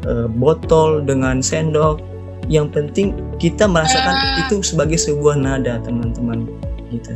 eh, 0.02 0.26
botol 0.26 1.06
dengan 1.06 1.38
sendok. 1.38 2.02
Yang 2.50 2.74
penting 2.74 3.06
kita 3.38 3.70
merasakan 3.70 4.18
Hmm. 4.18 4.42
itu 4.42 4.66
sebagai 4.66 4.98
sebuah 4.98 5.38
nada, 5.38 5.78
teman-teman. 5.78 6.50
Gitu. 6.90 7.14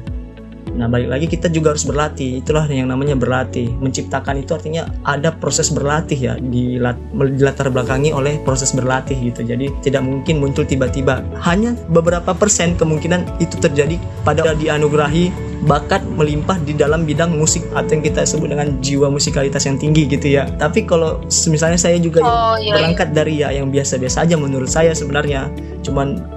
Nah, 0.76 0.86
balik 0.86 1.08
lagi 1.08 1.26
kita 1.26 1.48
juga 1.48 1.72
harus 1.72 1.88
berlatih. 1.88 2.44
Itulah 2.44 2.68
yang 2.68 2.92
namanya 2.92 3.16
berlatih. 3.16 3.72
Menciptakan 3.80 4.44
itu 4.44 4.52
artinya 4.52 4.86
ada 5.02 5.32
proses 5.32 5.72
berlatih 5.72 6.18
ya, 6.20 6.34
dilat- 6.36 7.00
dilatar 7.12 7.72
belakangi 7.72 8.12
oleh 8.12 8.36
proses 8.44 8.76
berlatih 8.76 9.16
gitu. 9.32 9.42
Jadi 9.42 9.72
tidak 9.80 10.04
mungkin 10.04 10.38
muncul 10.38 10.68
tiba-tiba. 10.68 11.24
Hanya 11.40 11.72
beberapa 11.88 12.36
persen 12.36 12.76
kemungkinan 12.76 13.40
itu 13.40 13.56
terjadi 13.56 13.96
pada 14.22 14.52
dianugerahi 14.52 15.32
bakat 15.64 16.04
melimpah 16.04 16.60
di 16.60 16.76
dalam 16.76 17.08
bidang 17.08 17.32
musik 17.32 17.64
atau 17.72 17.96
yang 17.96 18.04
kita 18.04 18.28
sebut 18.28 18.52
dengan 18.52 18.76
jiwa 18.84 19.08
musikalitas 19.08 19.64
yang 19.64 19.80
tinggi 19.80 20.04
gitu 20.04 20.36
ya. 20.36 20.44
Tapi 20.60 20.84
kalau 20.84 21.24
misalnya 21.48 21.80
saya 21.80 21.96
juga 21.96 22.20
Oh 22.20 22.60
iya. 22.60 22.70
iya. 22.70 22.72
berangkat 22.76 23.08
dari 23.16 23.40
ya 23.40 23.48
yang 23.50 23.72
biasa-biasa 23.72 24.28
aja 24.28 24.36
menurut 24.36 24.68
saya 24.68 24.92
sebenarnya 24.92 25.48
cuman 25.80 26.35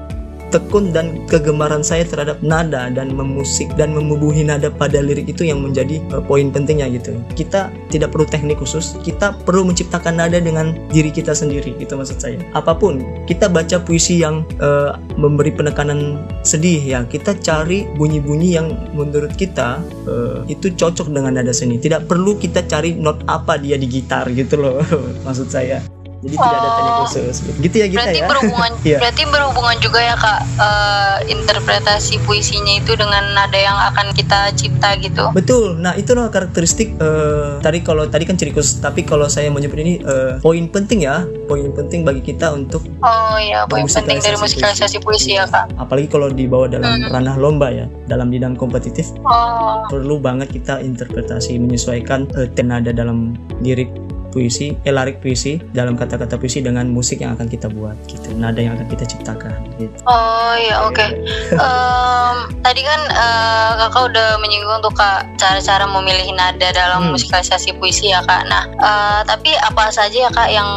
tekun 0.50 0.92
dan 0.92 1.26
kegemaran 1.30 1.86
saya 1.86 2.04
terhadap 2.06 2.42
nada 2.42 2.90
dan 2.90 3.14
memusik 3.14 3.70
dan 3.78 3.94
membubuhi 3.94 4.42
nada 4.46 4.74
pada 4.74 5.00
lirik 5.00 5.30
itu 5.30 5.46
yang 5.46 5.62
menjadi 5.62 6.02
eh, 6.14 6.22
poin 6.26 6.50
pentingnya 6.50 6.90
gitu. 6.94 7.18
Kita 7.38 7.70
tidak 7.90 8.14
perlu 8.14 8.26
teknik 8.26 8.60
khusus 8.60 8.98
kita 9.06 9.34
perlu 9.46 9.66
menciptakan 9.66 10.18
nada 10.20 10.42
dengan 10.42 10.76
diri 10.90 11.14
kita 11.14 11.32
sendiri 11.34 11.78
gitu 11.78 11.96
maksud 11.96 12.18
saya. 12.20 12.38
Apa 12.58 12.76
pun 12.76 13.02
kita 13.30 13.48
baca 13.48 13.80
puisi 13.82 14.22
yang 14.22 14.44
eh, 14.60 14.92
memberi 15.16 15.54
penekanan 15.54 16.22
sedih 16.42 16.82
ya 16.82 17.00
kita 17.06 17.38
cari 17.40 17.86
bunyi-bunyi 17.96 18.50
yang 18.58 18.68
menurut 18.98 19.34
kita 19.38 19.82
eh, 20.10 20.38
itu 20.52 20.74
cocok 20.74 21.14
dengan 21.14 21.38
nada 21.38 21.54
seni. 21.54 21.78
Tidak 21.78 22.10
perlu 22.10 22.36
kita 22.36 22.66
cari 22.66 22.98
not 22.98 23.22
apa 23.30 23.62
dia 23.62 23.78
di 23.78 23.88
gitar 23.90 24.26
gitu 24.34 24.58
loh 24.60 24.82
maksud 25.26 25.48
saya 25.50 25.99
jadi 26.20 26.36
tidak 26.36 26.52
ada 26.54 26.70
teknik 26.70 26.88
Oh. 26.90 27.00
khusus 27.02 27.36
gitu 27.58 27.76
ya 27.76 27.88
kita 27.88 28.00
Berarti 28.02 28.20
ya 28.20 28.28
berhubungan, 28.28 28.72
Iya. 28.86 28.98
berarti 29.00 29.24
berhubungan 29.26 29.76
juga 29.80 30.00
ya 30.02 30.16
kak 30.16 30.40
eh, 30.60 31.18
interpretasi 31.30 32.14
puisinya 32.22 32.74
itu 32.76 32.92
dengan 32.94 33.24
nada 33.32 33.56
yang 33.58 33.78
akan 33.90 34.12
kita 34.12 34.52
cipta 34.54 35.00
gitu. 35.00 35.32
Betul. 35.32 35.78
Nah, 35.78 35.96
itulah 35.96 36.28
karakteristik 36.28 36.96
eh, 36.96 37.60
tadi 37.60 37.80
kalau 37.80 38.06
tadi 38.06 38.24
kan 38.24 38.36
ciri 38.36 38.52
khusus, 38.52 38.78
tapi 38.78 39.02
kalau 39.02 39.26
saya 39.26 39.48
menyebut 39.48 39.78
ini 39.78 40.00
eh, 40.00 40.38
poin 40.40 40.68
penting 40.68 41.02
ya, 41.02 41.22
poin 41.46 41.72
penting 41.72 42.04
bagi 42.04 42.22
kita 42.22 42.52
untuk 42.52 42.84
Oh 43.00 43.36
iya, 43.38 43.64
poin 43.66 43.86
penting 43.86 44.20
dari 44.20 44.36
musikalisasi 44.36 45.00
puisi 45.00 45.34
ya 45.34 45.46
kak. 45.46 45.72
apalagi 45.78 46.08
kalau 46.08 46.28
dibawa 46.30 46.68
dalam 46.68 46.90
Hmm. 46.92 47.12
ranah 47.12 47.36
lomba 47.36 47.70
ya, 47.70 47.86
dalam 48.06 48.28
bidang 48.28 48.54
kompetitif 48.54 49.08
Oh, 49.22 49.86
perlu 49.88 50.18
banget 50.18 50.52
kita 50.52 50.80
interpretasi 50.80 51.56
menyesuaikan 51.56 52.28
eh, 52.36 52.50
tenada 52.50 52.92
dalam 52.92 53.34
lirik 53.60 53.88
puisi, 54.30 54.78
eh 54.86 54.94
larik 54.94 55.20
puisi 55.20 55.58
dalam 55.74 55.98
kata-kata 55.98 56.38
puisi 56.38 56.62
dengan 56.62 56.86
musik 56.88 57.20
yang 57.20 57.34
akan 57.34 57.50
kita 57.50 57.68
buat 57.68 57.98
gitu, 58.06 58.32
nada 58.38 58.62
yang 58.62 58.78
akan 58.78 58.88
kita 58.88 59.06
ciptakan 59.06 59.58
gitu. 59.78 59.94
oh 60.06 60.54
iya 60.56 60.86
oke. 60.86 61.06
Em, 61.60 62.38
tadi 62.62 62.82
kan 62.86 63.02
eh, 63.10 63.72
kakak 63.82 64.14
udah 64.14 64.38
menyinggung 64.38 64.80
tuh 64.80 64.94
kak 64.94 65.26
cara-cara 65.36 65.86
memilih 65.90 66.30
nada 66.34 66.70
dalam 66.72 67.10
Hmm. 67.10 67.18
musikalisasi 67.18 67.74
puisi 67.80 68.14
ya 68.14 68.22
kak. 68.24 68.46
Nah, 68.46 68.64
eh, 68.70 69.22
tapi 69.26 69.56
apa 69.58 69.90
saja 69.90 70.28
ya 70.28 70.32
kak 70.32 70.50
yang 70.50 70.70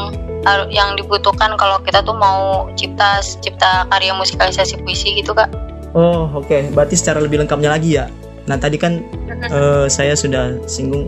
yang 0.75 0.99
dibutuhkan 0.99 1.55
kalau 1.55 1.79
kita 1.87 2.03
tuh 2.03 2.19
mau 2.19 2.67
cipta 2.75 3.23
cipta 3.23 3.87
karya 3.87 4.11
musikalisasi 4.11 4.83
puisi 4.83 5.15
gitu 5.23 5.31
kak? 5.31 5.47
Oh, 5.95 6.27
oke. 6.35 6.73
Berarti 6.75 6.99
secara 6.99 7.23
lebih 7.23 7.39
lengkapnya 7.39 7.71
lagi 7.71 7.95
ya. 8.01 8.11
Nah, 8.51 8.59
tadi 8.59 8.75
kan 8.75 8.99
eh, 9.31 9.87
saya 9.87 10.19
sudah 10.19 10.59
singgung 10.67 11.07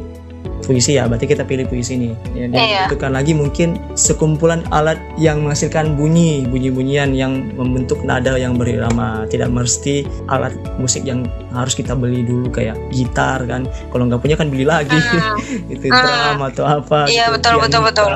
puisi 0.64 0.97
ya, 0.97 1.06
berarti 1.06 1.25
kita 1.25 1.44
pilih 1.44 1.64
puisi 1.64 1.94
nih. 1.97 2.12
Ya, 2.35 2.44
dan 2.49 2.56
Iya. 2.59 2.78
dibutuhkan 2.88 3.12
lagi 3.12 3.33
mungkin 3.33 3.68
sekumpulan 3.94 4.64
alat 4.68 4.97
yang 5.16 5.44
menghasilkan 5.44 5.94
bunyi, 5.94 6.44
bunyi-bunyian 6.44 7.12
yang 7.12 7.52
membentuk 7.54 8.02
nada 8.02 8.35
yang 8.35 8.56
berirama. 8.56 9.25
Tidak 9.28 9.49
mesti 9.49 10.02
alat 10.28 10.52
musik 10.76 11.04
yang 11.04 11.25
harus 11.52 11.73
kita 11.73 11.92
beli 11.92 12.25
dulu 12.25 12.49
kayak 12.49 12.75
gitar 12.90 13.44
kan. 13.44 13.64
Kalau 13.92 14.09
nggak 14.09 14.21
punya 14.21 14.37
kan 14.37 14.49
beli 14.49 14.64
lagi. 14.64 14.97
Hmm. 14.97 15.38
itu 15.75 15.87
Hmm. 15.87 16.00
drum 16.00 16.40
atau 16.44 16.64
apa 16.64 17.06
Iya, 17.06 17.28
gitu, 17.30 17.35
betul, 17.38 17.54
betul, 17.61 17.80
betul. 17.85 18.09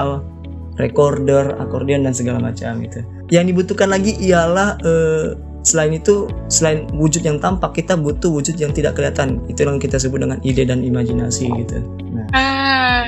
recorder, 0.79 1.59
akordeon 1.59 2.07
dan 2.07 2.15
segala 2.15 2.39
macam 2.39 2.79
itu. 2.81 3.03
Yang 3.29 3.45
dibutuhkan 3.53 3.91
lagi 3.91 4.15
ialah 4.23 4.79
eh, 4.81 5.35
selain 5.69 5.93
itu 5.93 6.25
selain 6.49 6.89
wujud 6.97 7.21
yang 7.21 7.37
tampak 7.37 7.77
kita 7.77 7.93
butuh 7.93 8.33
wujud 8.33 8.57
yang 8.57 8.73
tidak 8.73 8.97
kelihatan. 8.97 9.45
Itu 9.53 9.69
yang 9.69 9.77
kita 9.77 10.01
sebut 10.01 10.25
dengan 10.25 10.41
ide 10.41 10.65
dan 10.65 10.81
imajinasi 10.81 11.53
gitu. 11.61 11.85
Nah, 12.09 12.27
Hmm. 12.33 13.05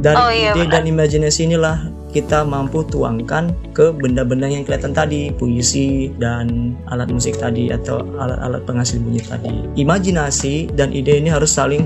dari 0.00 0.16
Oh, 0.16 0.30
iya, 0.32 0.56
ide 0.56 0.64
benar. 0.64 0.72
dan 0.80 0.82
imajinasi 0.88 1.40
inilah 1.44 1.76
kita 2.08 2.40
mampu 2.40 2.80
tuangkan 2.88 3.52
ke 3.76 3.92
benda-benda 3.92 4.48
yang 4.48 4.64
kelihatan 4.64 4.96
tadi, 4.96 5.28
puisi 5.36 6.08
dan 6.16 6.72
alat 6.88 7.12
musik 7.12 7.36
tadi 7.36 7.68
atau 7.68 8.00
alat-alat 8.16 8.64
penghasil 8.64 8.96
bunyi 8.96 9.20
tadi. 9.20 9.68
Imajinasi 9.76 10.72
dan 10.72 10.88
ide 10.96 11.20
ini 11.20 11.28
harus 11.28 11.52
saling 11.52 11.84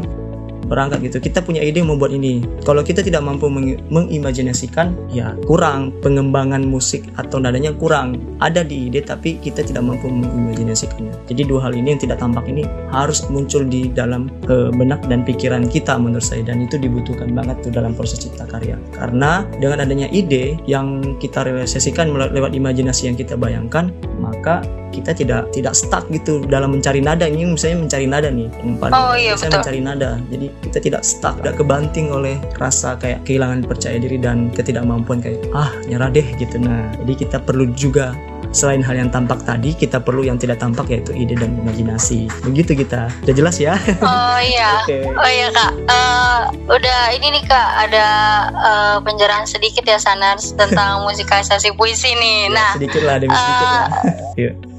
berangkat 0.73 1.05
gitu. 1.05 1.21
Kita 1.21 1.45
punya 1.45 1.61
ide 1.61 1.85
mau 1.85 2.01
buat 2.01 2.09
ini. 2.09 2.41
Kalau 2.65 2.81
kita 2.81 3.05
tidak 3.05 3.21
mampu 3.21 3.53
meng- 3.53 3.77
mengimajinasikan, 3.93 4.97
ya 5.13 5.37
kurang 5.45 5.93
pengembangan 6.01 6.65
musik 6.65 7.05
atau 7.21 7.37
nadanya 7.37 7.77
kurang. 7.77 8.17
Ada 8.41 8.65
di 8.65 8.89
ide 8.89 9.05
tapi 9.05 9.37
kita 9.37 9.61
tidak 9.61 9.85
mampu 9.85 10.09
mengimajinasikannya. 10.09 11.29
Jadi 11.29 11.43
dua 11.45 11.69
hal 11.69 11.77
ini 11.77 11.93
yang 11.93 12.01
tidak 12.01 12.19
tampak 12.19 12.49
ini 12.49 12.65
harus 12.89 13.21
muncul 13.29 13.69
di 13.69 13.93
dalam 13.93 14.33
eh, 14.49 14.73
benak 14.73 15.05
dan 15.07 15.21
pikiran 15.23 15.69
kita 15.69 16.01
menurut 16.01 16.25
saya 16.25 16.41
dan 16.41 16.65
itu 16.65 16.81
dibutuhkan 16.81 17.37
banget 17.37 17.61
tuh 17.61 17.73
dalam 17.75 17.93
proses 17.93 18.25
cipta 18.25 18.49
karya. 18.49 18.81
Karena 18.97 19.45
dengan 19.61 19.85
adanya 19.85 20.09
ide 20.09 20.57
yang 20.65 21.19
kita 21.21 21.45
realisasikan 21.45 22.09
lewat 22.09 22.57
imajinasi 22.57 23.13
yang 23.13 23.17
kita 23.19 23.37
bayangkan, 23.37 23.93
maka 24.17 24.63
kita 24.93 25.17
tidak 25.17 25.49
tidak 25.57 25.73
stuck 25.73 26.05
gitu 26.13 26.45
dalam 26.45 26.77
mencari 26.77 27.01
nada 27.01 27.25
ini 27.25 27.49
misalnya 27.49 27.89
mencari 27.89 28.05
nada 28.05 28.29
nih 28.29 28.45
yang 28.61 28.77
paling 28.77 28.93
Oh, 28.93 29.17
iya, 29.17 29.33
saya 29.41 29.49
betul. 29.49 29.59
mencari 29.65 29.81
nada 29.81 30.11
jadi 30.29 30.47
kita 30.63 30.79
tidak 30.79 31.03
stuck 31.03 31.39
tidak 31.43 31.59
kebanting 31.59 32.09
oleh 32.15 32.39
rasa 32.57 32.95
kayak 32.97 33.23
kehilangan 33.27 33.67
percaya 33.67 33.99
diri 33.99 34.17
dan 34.17 34.49
ketidakmampuan 34.55 35.19
kayak 35.19 35.43
ah 35.53 35.71
nyerah 35.91 36.09
deh 36.09 36.25
gitu 36.39 36.57
nah 36.63 36.89
jadi 37.03 37.13
kita 37.27 37.37
perlu 37.43 37.69
juga 37.75 38.15
selain 38.53 38.85
hal 38.85 39.01
yang 39.01 39.09
tampak 39.09 39.41
tadi 39.49 39.73
kita 39.73 39.97
perlu 39.99 40.29
yang 40.29 40.37
tidak 40.37 40.61
tampak 40.61 40.85
yaitu 40.93 41.17
ide 41.17 41.35
dan 41.35 41.57
imajinasi 41.65 42.29
begitu 42.45 42.77
kita 42.85 43.09
udah 43.25 43.35
jelas 43.35 43.57
ya 43.57 43.75
Oh 44.05 44.39
iya. 44.45 44.77
Oke. 44.85 45.09
Oh 45.09 45.31
iya 45.31 45.49
kak, 45.51 45.73
Eh, 45.89 46.41
udah 46.69 47.01
ini 47.17 47.39
nih 47.39 47.45
kak 47.49 47.69
ada 47.89 48.07
eh, 48.53 48.97
penjelasan 49.01 49.49
sedikit 49.49 49.89
ya 49.89 49.97
Sanars 49.97 50.53
tentang 50.53 51.01
musikalisasi 51.07 51.73
puisi 51.75 52.13
nih. 52.13 52.53
Nah, 52.53 52.77
sedikit 52.77 53.03
lah 53.03 53.17
demi 53.19 53.33
sedikit 53.33 53.69
lah 53.69 53.89
Yuk. 54.43 54.72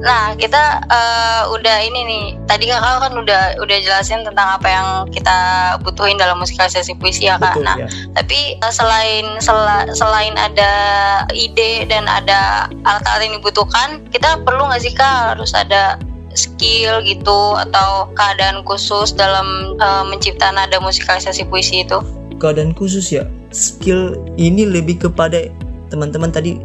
Nah 0.00 0.32
kita 0.32 0.80
eh, 0.88 1.42
udah 1.52 1.76
ini 1.84 2.00
nih. 2.04 2.24
Tadi 2.48 2.72
kakak 2.72 3.04
kan 3.04 3.12
udah 3.16 3.42
udah 3.60 3.78
jelasin 3.84 4.24
tentang 4.24 4.56
apa 4.56 4.68
yang 4.68 4.88
kita 5.12 5.36
butuhin 5.84 6.16
dalam 6.16 6.40
musikalisasi 6.40 6.96
puisi 6.96 7.28
ya 7.28 7.36
kak. 7.36 7.56
betul 7.56 7.64
Nah, 7.68 7.76
ya 7.76 7.86
tapi 8.16 8.56
eh, 8.56 8.72
selain 8.72 9.38
sela- 9.44 9.88
selain 9.92 10.36
ada 10.40 10.72
ide 11.32 11.84
dan 11.88 12.08
ada 12.08 12.68
alat-alat 12.88 13.28
yang 13.28 13.34
dibutuhkan, 13.40 14.04
kita 14.08 14.40
perlu 14.44 14.68
nggak 14.72 14.80
sih 14.80 14.92
kak 14.96 15.36
harus 15.36 15.52
ada 15.52 16.00
skill 16.32 17.02
gitu 17.02 17.58
atau 17.58 18.08
keadaan 18.16 18.62
khusus 18.64 19.12
dalam 19.12 19.76
eh, 19.76 20.04
mencipta 20.08 20.48
nada 20.52 20.80
musikalisasi 20.80 21.44
puisi 21.48 21.84
itu? 21.84 22.00
keadaan 22.40 22.72
khusus 22.72 23.12
ya 23.12 23.28
skill 23.52 24.16
ini 24.40 24.64
lebih 24.64 24.96
kepada 24.96 25.52
teman-teman 25.92 26.32
tadi 26.32 26.56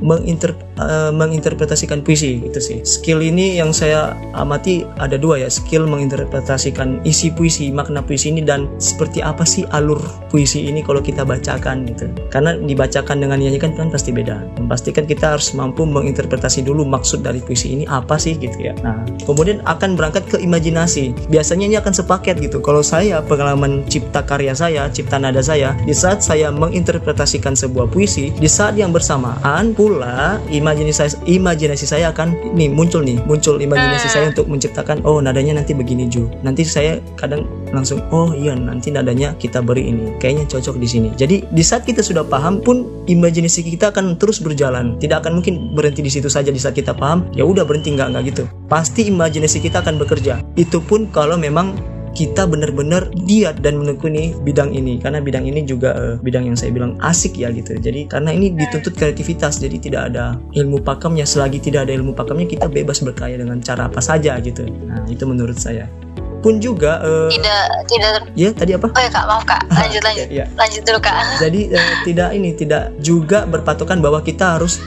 menginter, 0.00 0.54
uh, 0.80 1.12
menginterpretasikan 1.12 2.04
puisi 2.04 2.42
itu 2.42 2.60
sih. 2.60 2.78
Skill 2.82 3.22
ini 3.24 3.56
yang 3.56 3.72
saya 3.72 4.12
amati 4.36 4.84
ada 5.00 5.16
dua 5.16 5.40
ya 5.40 5.48
skill 5.48 5.88
menginterpretasikan 5.88 7.00
isi 7.06 7.32
puisi 7.32 7.72
makna 7.72 8.04
puisi 8.04 8.32
ini 8.32 8.42
dan 8.44 8.68
seperti 8.76 9.24
apa 9.24 9.44
sih 9.46 9.64
alur 9.72 10.00
puisi 10.28 10.68
ini 10.68 10.84
kalau 10.84 11.00
kita 11.00 11.24
bacakan 11.24 11.88
gitu. 11.88 12.10
Karena 12.28 12.56
dibacakan 12.56 13.22
dengan 13.22 13.40
nyanyikan 13.40 13.72
kan 13.76 13.88
pasti 13.88 14.12
beda. 14.12 14.42
Memastikan 14.60 15.08
kita 15.08 15.38
harus 15.38 15.52
mampu 15.56 15.84
menginterpretasi 15.88 16.64
dulu 16.66 16.84
maksud 16.84 17.24
dari 17.24 17.40
puisi 17.40 17.72
ini 17.72 17.84
apa 17.88 18.20
sih 18.20 18.36
gitu 18.36 18.58
ya. 18.60 18.72
Nah 18.84 19.04
kemudian 19.24 19.64
akan 19.64 19.96
berangkat 19.96 20.24
ke 20.28 20.36
imajinasi. 20.40 21.14
Biasanya 21.32 21.64
ini 21.68 21.76
akan 21.80 21.92
sepaket 21.94 22.38
gitu. 22.40 22.60
Kalau 22.60 22.84
saya 22.84 23.22
pengalaman 23.24 23.84
cipta 23.88 24.22
karya 24.24 24.52
saya 24.52 24.88
cipta 24.92 25.20
nada 25.20 25.40
saya 25.40 25.76
di 25.84 25.92
saat 25.92 26.20
saya 26.20 26.52
menginterpretasikan 26.52 27.54
sebuah 27.56 27.88
puisi 27.90 28.32
di 28.36 28.48
saat 28.48 28.76
yang 28.76 28.90
bersamaan 28.90 29.72
pula 29.86 30.42
imajinasi 30.50 31.22
imajinasi 31.30 31.86
saya 31.86 32.10
akan 32.10 32.34
nih 32.58 32.66
muncul 32.66 33.06
nih 33.06 33.22
muncul 33.22 33.54
imajinasi 33.54 34.10
saya 34.10 34.34
untuk 34.34 34.50
menciptakan 34.50 34.98
oh 35.06 35.22
nadanya 35.22 35.62
nanti 35.62 35.78
begini 35.78 36.10
Ju. 36.10 36.26
Nanti 36.42 36.66
saya 36.66 36.98
kadang 37.14 37.46
langsung 37.70 38.02
oh 38.10 38.34
iya 38.34 38.58
nanti 38.58 38.90
nadanya 38.90 39.38
kita 39.38 39.62
beri 39.62 39.94
ini. 39.94 40.18
Kayaknya 40.18 40.50
cocok 40.50 40.82
di 40.82 40.88
sini. 40.90 41.08
Jadi 41.14 41.46
di 41.46 41.62
saat 41.62 41.86
kita 41.86 42.02
sudah 42.02 42.26
paham 42.26 42.58
pun 42.58 43.06
imajinasi 43.06 43.62
kita 43.62 43.94
akan 43.94 44.18
terus 44.18 44.42
berjalan. 44.42 44.98
Tidak 44.98 45.22
akan 45.22 45.38
mungkin 45.38 45.70
berhenti 45.78 46.02
di 46.02 46.10
situ 46.10 46.26
saja 46.26 46.50
di 46.50 46.58
saat 46.58 46.74
kita 46.74 46.90
paham 46.90 47.30
ya 47.30 47.46
udah 47.46 47.62
berhenti 47.62 47.94
nggak 47.94 48.10
nggak 48.10 48.24
gitu. 48.34 48.42
Pasti 48.66 49.06
imajinasi 49.06 49.62
kita 49.62 49.86
akan 49.86 50.02
bekerja. 50.02 50.42
Itu 50.58 50.82
pun 50.82 51.06
kalau 51.14 51.38
memang 51.38 51.78
kita 52.16 52.48
benar-benar 52.48 53.12
giat 53.28 53.60
dan 53.60 53.76
menekuni 53.76 54.32
bidang 54.40 54.72
ini. 54.72 54.96
Karena 54.96 55.20
bidang 55.20 55.44
ini 55.44 55.68
juga 55.68 55.92
uh, 55.92 56.16
bidang 56.24 56.48
yang 56.48 56.56
saya 56.56 56.72
bilang 56.72 56.96
asik 57.04 57.36
ya 57.36 57.52
gitu. 57.52 57.76
Jadi 57.76 58.08
karena 58.08 58.32
ini 58.32 58.56
dituntut 58.56 58.96
kreativitas 58.96 59.60
jadi 59.60 59.76
tidak 59.76 60.02
ada 60.12 60.40
ilmu 60.56 60.80
pakemnya 60.80 61.28
selagi 61.28 61.60
tidak 61.60 61.84
ada 61.84 61.92
ilmu 61.92 62.16
pakemnya 62.16 62.48
kita 62.48 62.66
bebas 62.72 63.04
berkarya 63.04 63.36
dengan 63.36 63.60
cara 63.60 63.92
apa 63.92 64.00
saja 64.00 64.40
gitu. 64.40 64.64
Nah 64.64 65.04
itu 65.12 65.28
menurut 65.28 65.60
saya. 65.60 65.84
Pun 66.40 66.56
juga 66.62 67.04
uh, 67.04 67.28
tidak 67.28 67.64
tidak 67.90 68.12
ya 68.32 68.50
tadi 68.56 68.72
apa? 68.72 68.88
Oh 68.88 69.02
ya 69.02 69.10
kak 69.12 69.24
maaf 69.28 69.44
kak. 69.44 69.60
Lanjut 69.68 70.02
lanjut. 70.04 70.26
ya, 70.32 70.44
ya. 70.44 70.46
lanjut 70.56 70.82
dulu 70.88 71.00
kak. 71.04 71.14
Jadi 71.44 71.60
uh, 71.76 71.94
tidak 72.08 72.30
ini 72.32 72.50
tidak 72.56 72.82
juga 73.04 73.44
berpatokan 73.44 74.00
bahwa 74.00 74.24
kita 74.24 74.56
harus 74.56 74.80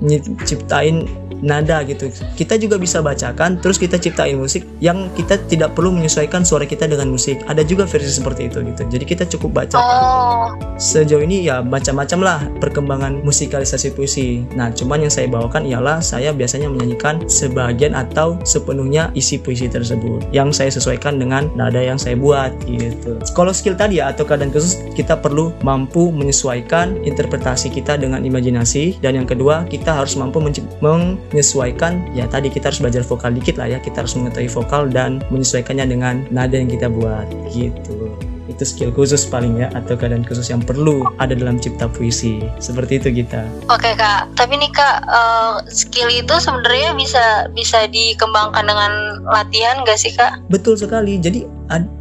nyiptain 0.00 1.04
nada 1.40 1.82
gitu. 1.84 2.08
Kita 2.36 2.56
juga 2.60 2.76
bisa 2.76 3.00
bacakan 3.04 3.58
terus 3.60 3.76
kita 3.76 3.96
ciptain 3.96 4.36
musik 4.36 4.64
yang 4.80 5.08
kita 5.16 5.40
tidak 5.48 5.76
perlu 5.76 5.92
menyesuaikan 5.92 6.44
suara 6.44 6.64
kita 6.64 6.88
dengan 6.88 7.12
musik. 7.12 7.40
Ada 7.48 7.64
juga 7.64 7.84
versi 7.84 8.10
seperti 8.10 8.48
itu 8.48 8.64
gitu. 8.64 8.82
Jadi 8.88 9.04
kita 9.04 9.24
cukup 9.26 9.64
baca. 9.64 9.76
Oh. 9.76 10.52
Sejauh 10.80 11.20
ini 11.24 11.44
ya 11.48 11.60
macam-macam 11.60 12.18
lah 12.20 12.38
perkembangan 12.60 13.20
musikalisasi 13.24 13.92
puisi. 13.92 14.44
Nah, 14.56 14.72
cuman 14.72 15.04
yang 15.04 15.12
saya 15.12 15.28
bawakan 15.28 15.68
ialah 15.68 16.00
saya 16.00 16.32
biasanya 16.32 16.72
menyanyikan 16.72 17.24
sebagian 17.28 17.92
atau 17.92 18.40
sepenuhnya 18.44 19.12
isi 19.12 19.36
puisi 19.36 19.68
tersebut 19.68 20.24
yang 20.32 20.54
saya 20.54 20.72
sesuaikan 20.72 21.20
dengan 21.20 21.52
nada 21.56 21.80
yang 21.80 22.00
saya 22.00 22.16
buat 22.16 22.52
gitu. 22.64 23.20
Kalau 23.36 23.52
skill 23.52 23.76
tadi 23.76 24.00
ya 24.00 24.12
atau 24.12 24.24
keadaan 24.24 24.48
khusus 24.48 24.80
kita 24.96 25.18
perlu 25.20 25.52
mampu 25.60 26.08
menyesuaikan 26.08 27.00
interpretasi 27.04 27.68
kita 27.68 28.00
dengan 28.00 28.24
imajinasi 28.24 29.00
dan 29.04 29.20
yang 29.20 29.28
kedua 29.28 29.68
kita 29.68 29.92
harus 29.92 30.16
mampu 30.16 30.40
meng 30.80 31.20
menyesuaikan 31.30 32.04
ya 32.12 32.26
tadi 32.26 32.50
kita 32.50 32.70
harus 32.70 32.82
belajar 32.82 33.02
vokal 33.06 33.30
dikit 33.34 33.56
lah 33.56 33.70
ya 33.70 33.78
kita 33.78 34.02
harus 34.02 34.14
mengetahui 34.18 34.50
vokal 34.50 34.90
dan 34.90 35.22
menyesuaikannya 35.30 35.86
dengan 35.86 36.14
nada 36.28 36.58
yang 36.58 36.70
kita 36.70 36.90
buat 36.90 37.26
gitu. 37.54 38.14
Itu 38.50 38.66
skill 38.66 38.90
khusus 38.90 39.30
paling 39.30 39.62
ya 39.62 39.70
atau 39.78 39.94
keadaan 39.94 40.26
khusus 40.26 40.50
yang 40.50 40.58
perlu 40.58 41.06
ada 41.22 41.38
dalam 41.38 41.62
cipta 41.62 41.86
puisi. 41.86 42.42
Seperti 42.58 42.98
itu 42.98 43.08
kita 43.22 43.46
oke 43.70 43.90
kak. 43.94 44.26
Tapi 44.34 44.58
nih 44.58 44.70
kak 44.74 45.06
uh, 45.06 45.62
skill 45.70 46.10
itu 46.10 46.34
sebenarnya 46.42 46.92
bisa 46.98 47.46
bisa 47.54 47.86
dikembangkan 47.86 48.66
dengan 48.66 49.22
latihan 49.30 49.86
gak 49.86 49.98
sih 50.02 50.10
kak? 50.10 50.42
Betul 50.50 50.74
sekali. 50.74 51.22
Jadi 51.22 51.46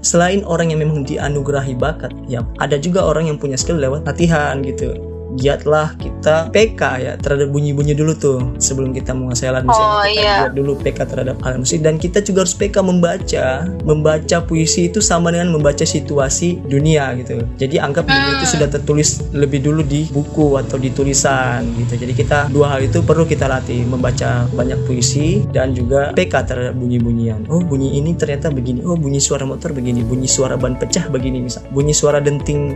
selain 0.01 0.41
orang 0.49 0.73
yang 0.73 0.81
memang 0.81 1.05
dianugerahi 1.05 1.77
bakat 1.77 2.09
ya 2.25 2.41
ada 2.57 2.81
juga 2.81 3.05
orang 3.05 3.29
yang 3.29 3.37
punya 3.37 3.53
skill 3.53 3.77
lewat 3.77 4.01
latihan 4.01 4.65
gitu 4.65 4.97
giatlah 5.37 5.93
kita 5.99 6.49
PK 6.49 6.81
ya 7.01 7.13
terhadap 7.19 7.53
bunyi-bunyi 7.53 7.93
dulu 7.93 8.13
tuh 8.17 8.39
sebelum 8.57 8.95
kita 8.95 9.13
menguasai 9.13 9.51
alat 9.51 9.65
musik 9.67 9.81
oh, 9.83 10.03
kita 10.07 10.21
iya. 10.21 10.35
buat 10.45 10.55
dulu 10.55 10.71
PK 10.81 10.99
terhadap 11.05 11.35
alat 11.45 11.59
musik. 11.61 11.79
Dan 11.83 12.01
kita 12.01 12.23
juga 12.23 12.47
harus 12.47 12.55
PK 12.57 12.75
membaca. 12.81 13.45
Membaca 13.85 14.37
puisi 14.45 14.89
itu 14.89 15.03
sama 15.03 15.29
dengan 15.29 15.53
membaca 15.53 15.83
situasi 15.83 16.61
dunia 16.65 17.13
gitu. 17.19 17.43
Jadi 17.59 17.77
anggap 17.77 18.07
hmm. 18.07 18.13
dunia 18.13 18.31
itu 18.41 18.47
sudah 18.49 18.67
tertulis 18.71 19.09
lebih 19.35 19.61
dulu 19.61 19.81
di 19.85 20.09
buku 20.09 20.57
atau 20.57 20.77
di 20.79 20.89
tulisan 20.93 21.65
gitu. 21.77 21.99
Jadi 21.99 22.13
kita 22.15 22.37
dua 22.49 22.77
hal 22.77 22.85
itu 22.85 23.03
perlu 23.03 23.27
kita 23.27 23.45
latih. 23.45 23.85
Membaca 23.85 24.47
banyak 24.53 24.85
puisi 24.85 25.45
dan 25.49 25.75
juga 25.75 26.15
PK 26.15 26.33
terhadap 26.45 26.73
bunyi-bunyian. 26.77 27.45
Oh 27.51 27.61
bunyi 27.61 27.97
ini 27.99 28.15
ternyata 28.15 28.49
begini. 28.49 28.81
Oh 28.85 28.97
bunyi 28.97 29.21
suara 29.21 29.43
motor 29.43 29.75
begini. 29.75 30.01
Bunyi 30.05 30.29
suara 30.29 30.55
ban 30.55 30.77
pecah 30.77 31.09
begini 31.09 31.43
misal. 31.43 31.65
Bunyi 31.73 31.93
suara 31.93 32.21
denting 32.21 32.71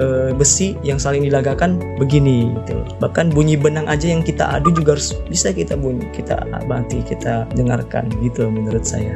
e, 0.00 0.32
besi 0.32 0.72
yang 0.80 0.96
saling 0.96 1.20
dilagakan 1.28 1.76
begini 2.00 2.48
gitu. 2.64 2.80
Bahkan 2.98 3.36
bunyi 3.36 3.60
benang 3.60 3.84
aja 3.84 4.08
yang 4.08 4.24
kita 4.24 4.48
adu 4.48 4.72
juga 4.72 4.96
harus 4.96 5.12
bisa 5.28 5.52
kita 5.52 5.76
bunyi, 5.76 6.08
kita 6.16 6.40
banti, 6.64 7.04
kita 7.04 7.44
dengarkan 7.52 8.08
gitu 8.24 8.48
menurut 8.48 8.82
saya. 8.82 9.12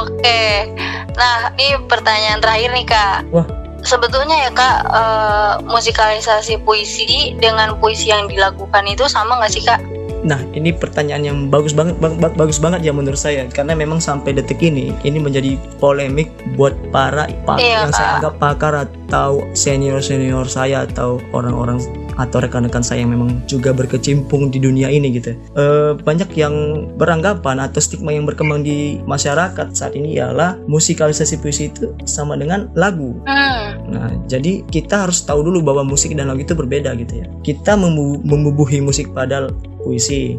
Oke. 0.00 0.70
Nah, 1.18 1.50
ini 1.58 1.82
pertanyaan 1.90 2.38
terakhir 2.38 2.70
nih, 2.74 2.86
Kak. 2.86 3.18
Wah, 3.30 3.46
sebetulnya 3.82 4.48
ya 4.48 4.50
kak 4.50 4.78
uh, 4.90 5.52
musikalisasi 5.66 6.58
puisi 6.66 7.34
dengan 7.38 7.78
puisi 7.78 8.10
yang 8.10 8.26
dilakukan 8.26 8.84
itu 8.90 9.06
sama 9.06 9.38
nggak 9.38 9.52
sih 9.52 9.62
kak? 9.62 9.80
Nah, 10.28 10.44
ini 10.52 10.76
pertanyaan 10.76 11.24
yang 11.24 11.38
bagus 11.48 11.72
banget 11.72 11.96
bag, 11.96 12.36
bagus 12.36 12.60
banget 12.60 12.84
ya 12.84 12.92
menurut 12.92 13.16
saya 13.16 13.48
karena 13.48 13.72
memang 13.72 13.96
sampai 13.96 14.36
detik 14.36 14.60
ini 14.60 14.92
ini 15.08 15.16
menjadi 15.16 15.56
polemik 15.80 16.28
buat 16.60 16.76
para 16.92 17.24
pakar 17.48 17.64
iya, 17.64 17.88
yang 17.88 17.92
saya 17.96 18.20
anggap 18.20 18.34
pakar 18.36 18.74
atau 18.84 19.40
senior-senior 19.56 20.44
saya 20.44 20.84
atau 20.84 21.16
orang-orang 21.32 21.80
atau 22.18 22.42
rekan-rekan 22.42 22.82
saya 22.82 23.06
yang 23.06 23.14
memang 23.14 23.40
juga 23.46 23.70
berkecimpung 23.70 24.50
di 24.50 24.58
dunia 24.58 24.90
ini 24.90 25.14
gitu. 25.16 25.38
E, 25.54 25.94
banyak 26.02 26.34
yang 26.34 26.54
beranggapan 26.98 27.62
atau 27.62 27.78
stigma 27.78 28.10
yang 28.10 28.26
berkembang 28.26 28.66
di 28.66 28.98
masyarakat 29.06 29.70
saat 29.70 29.94
ini 29.94 30.18
ialah 30.18 30.58
musikalisasi 30.66 31.38
puisi 31.38 31.70
itu 31.70 31.94
sama 32.04 32.34
dengan 32.34 32.68
lagu. 32.74 33.14
Hmm. 33.22 33.78
Nah, 33.88 34.10
jadi 34.26 34.66
kita 34.66 35.08
harus 35.08 35.22
tahu 35.22 35.46
dulu 35.46 35.62
bahwa 35.72 35.86
musik 35.86 36.12
dan 36.18 36.28
lagu 36.28 36.42
itu 36.42 36.58
berbeda 36.58 36.92
gitu 36.98 37.22
ya. 37.22 37.26
Kita 37.46 37.78
membubuhi 37.78 38.82
musik 38.82 39.14
pada 39.14 39.48
puisi 39.84 40.38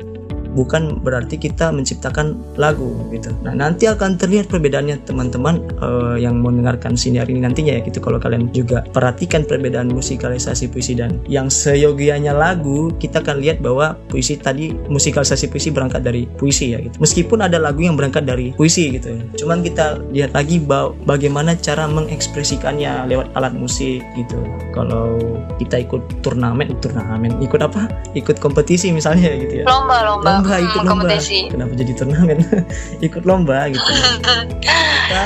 bukan 0.54 1.02
berarti 1.02 1.38
kita 1.38 1.70
menciptakan 1.70 2.38
lagu 2.58 2.90
gitu. 3.14 3.30
Nah 3.46 3.54
nanti 3.54 3.86
akan 3.86 4.18
terlihat 4.18 4.50
perbedaannya 4.50 5.06
teman-teman 5.06 5.62
uh, 5.82 6.16
yang 6.18 6.42
mendengarkan 6.42 6.98
siniar 6.98 7.30
ini 7.30 7.46
nantinya 7.46 7.78
ya 7.78 7.82
gitu 7.86 8.02
kalau 8.02 8.18
kalian 8.18 8.50
juga 8.52 8.86
perhatikan 8.90 9.46
perbedaan 9.46 9.94
musikalisasi 9.94 10.70
puisi 10.72 10.98
dan 10.98 11.22
yang 11.30 11.48
seyogianya 11.48 12.34
lagu 12.34 12.90
kita 12.98 13.22
akan 13.22 13.42
lihat 13.42 13.62
bahwa 13.62 13.98
puisi 14.10 14.38
tadi 14.40 14.74
musikalisasi 14.74 15.50
puisi 15.52 15.70
berangkat 15.70 16.02
dari 16.02 16.26
puisi 16.26 16.74
ya 16.74 16.82
gitu. 16.82 16.98
Meskipun 16.98 17.46
ada 17.46 17.62
lagu 17.62 17.86
yang 17.86 17.96
berangkat 18.00 18.26
dari 18.26 18.52
puisi 18.54 18.90
gitu 18.94 19.14
ya. 19.14 19.22
Cuman 19.46 19.62
kita 19.62 20.02
lihat 20.12 20.34
lagi 20.34 20.62
bagaimana 21.06 21.54
cara 21.58 21.86
mengekspresikannya 21.86 23.10
lewat 23.10 23.32
alat 23.38 23.54
musik 23.54 24.02
gitu. 24.18 24.40
Kalau 24.74 25.18
kita 25.62 25.82
ikut 25.84 26.24
turnamen, 26.26 26.74
turnamen 26.82 27.38
ikut 27.44 27.62
apa? 27.62 27.88
Ikut 28.16 28.42
kompetisi 28.42 28.90
misalnya 28.90 29.30
gitu 29.36 29.64
ya. 29.64 29.66
Lomba 29.68 29.98
lomba 30.06 30.39
hmm, 30.46 30.68
ikut 30.70 30.82
lomba. 30.84 30.92
kompetisi. 30.94 31.40
kenapa 31.52 31.74
jadi 31.76 31.92
turnamen? 31.98 32.40
Ikut 33.08 33.24
lomba 33.28 33.58
gitu. 33.72 33.92
Kita 34.64 35.24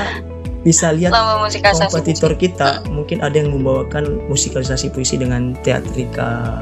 bisa 0.64 0.96
lihat 0.96 1.12
kompetitor 1.76 2.32
kita 2.40 2.80
mungkin 2.88 3.20
ada 3.20 3.36
yang 3.36 3.52
membawakan 3.52 4.24
musikalisasi 4.32 4.88
puisi 4.96 5.20
dengan 5.20 5.52
teatrika 5.60 6.56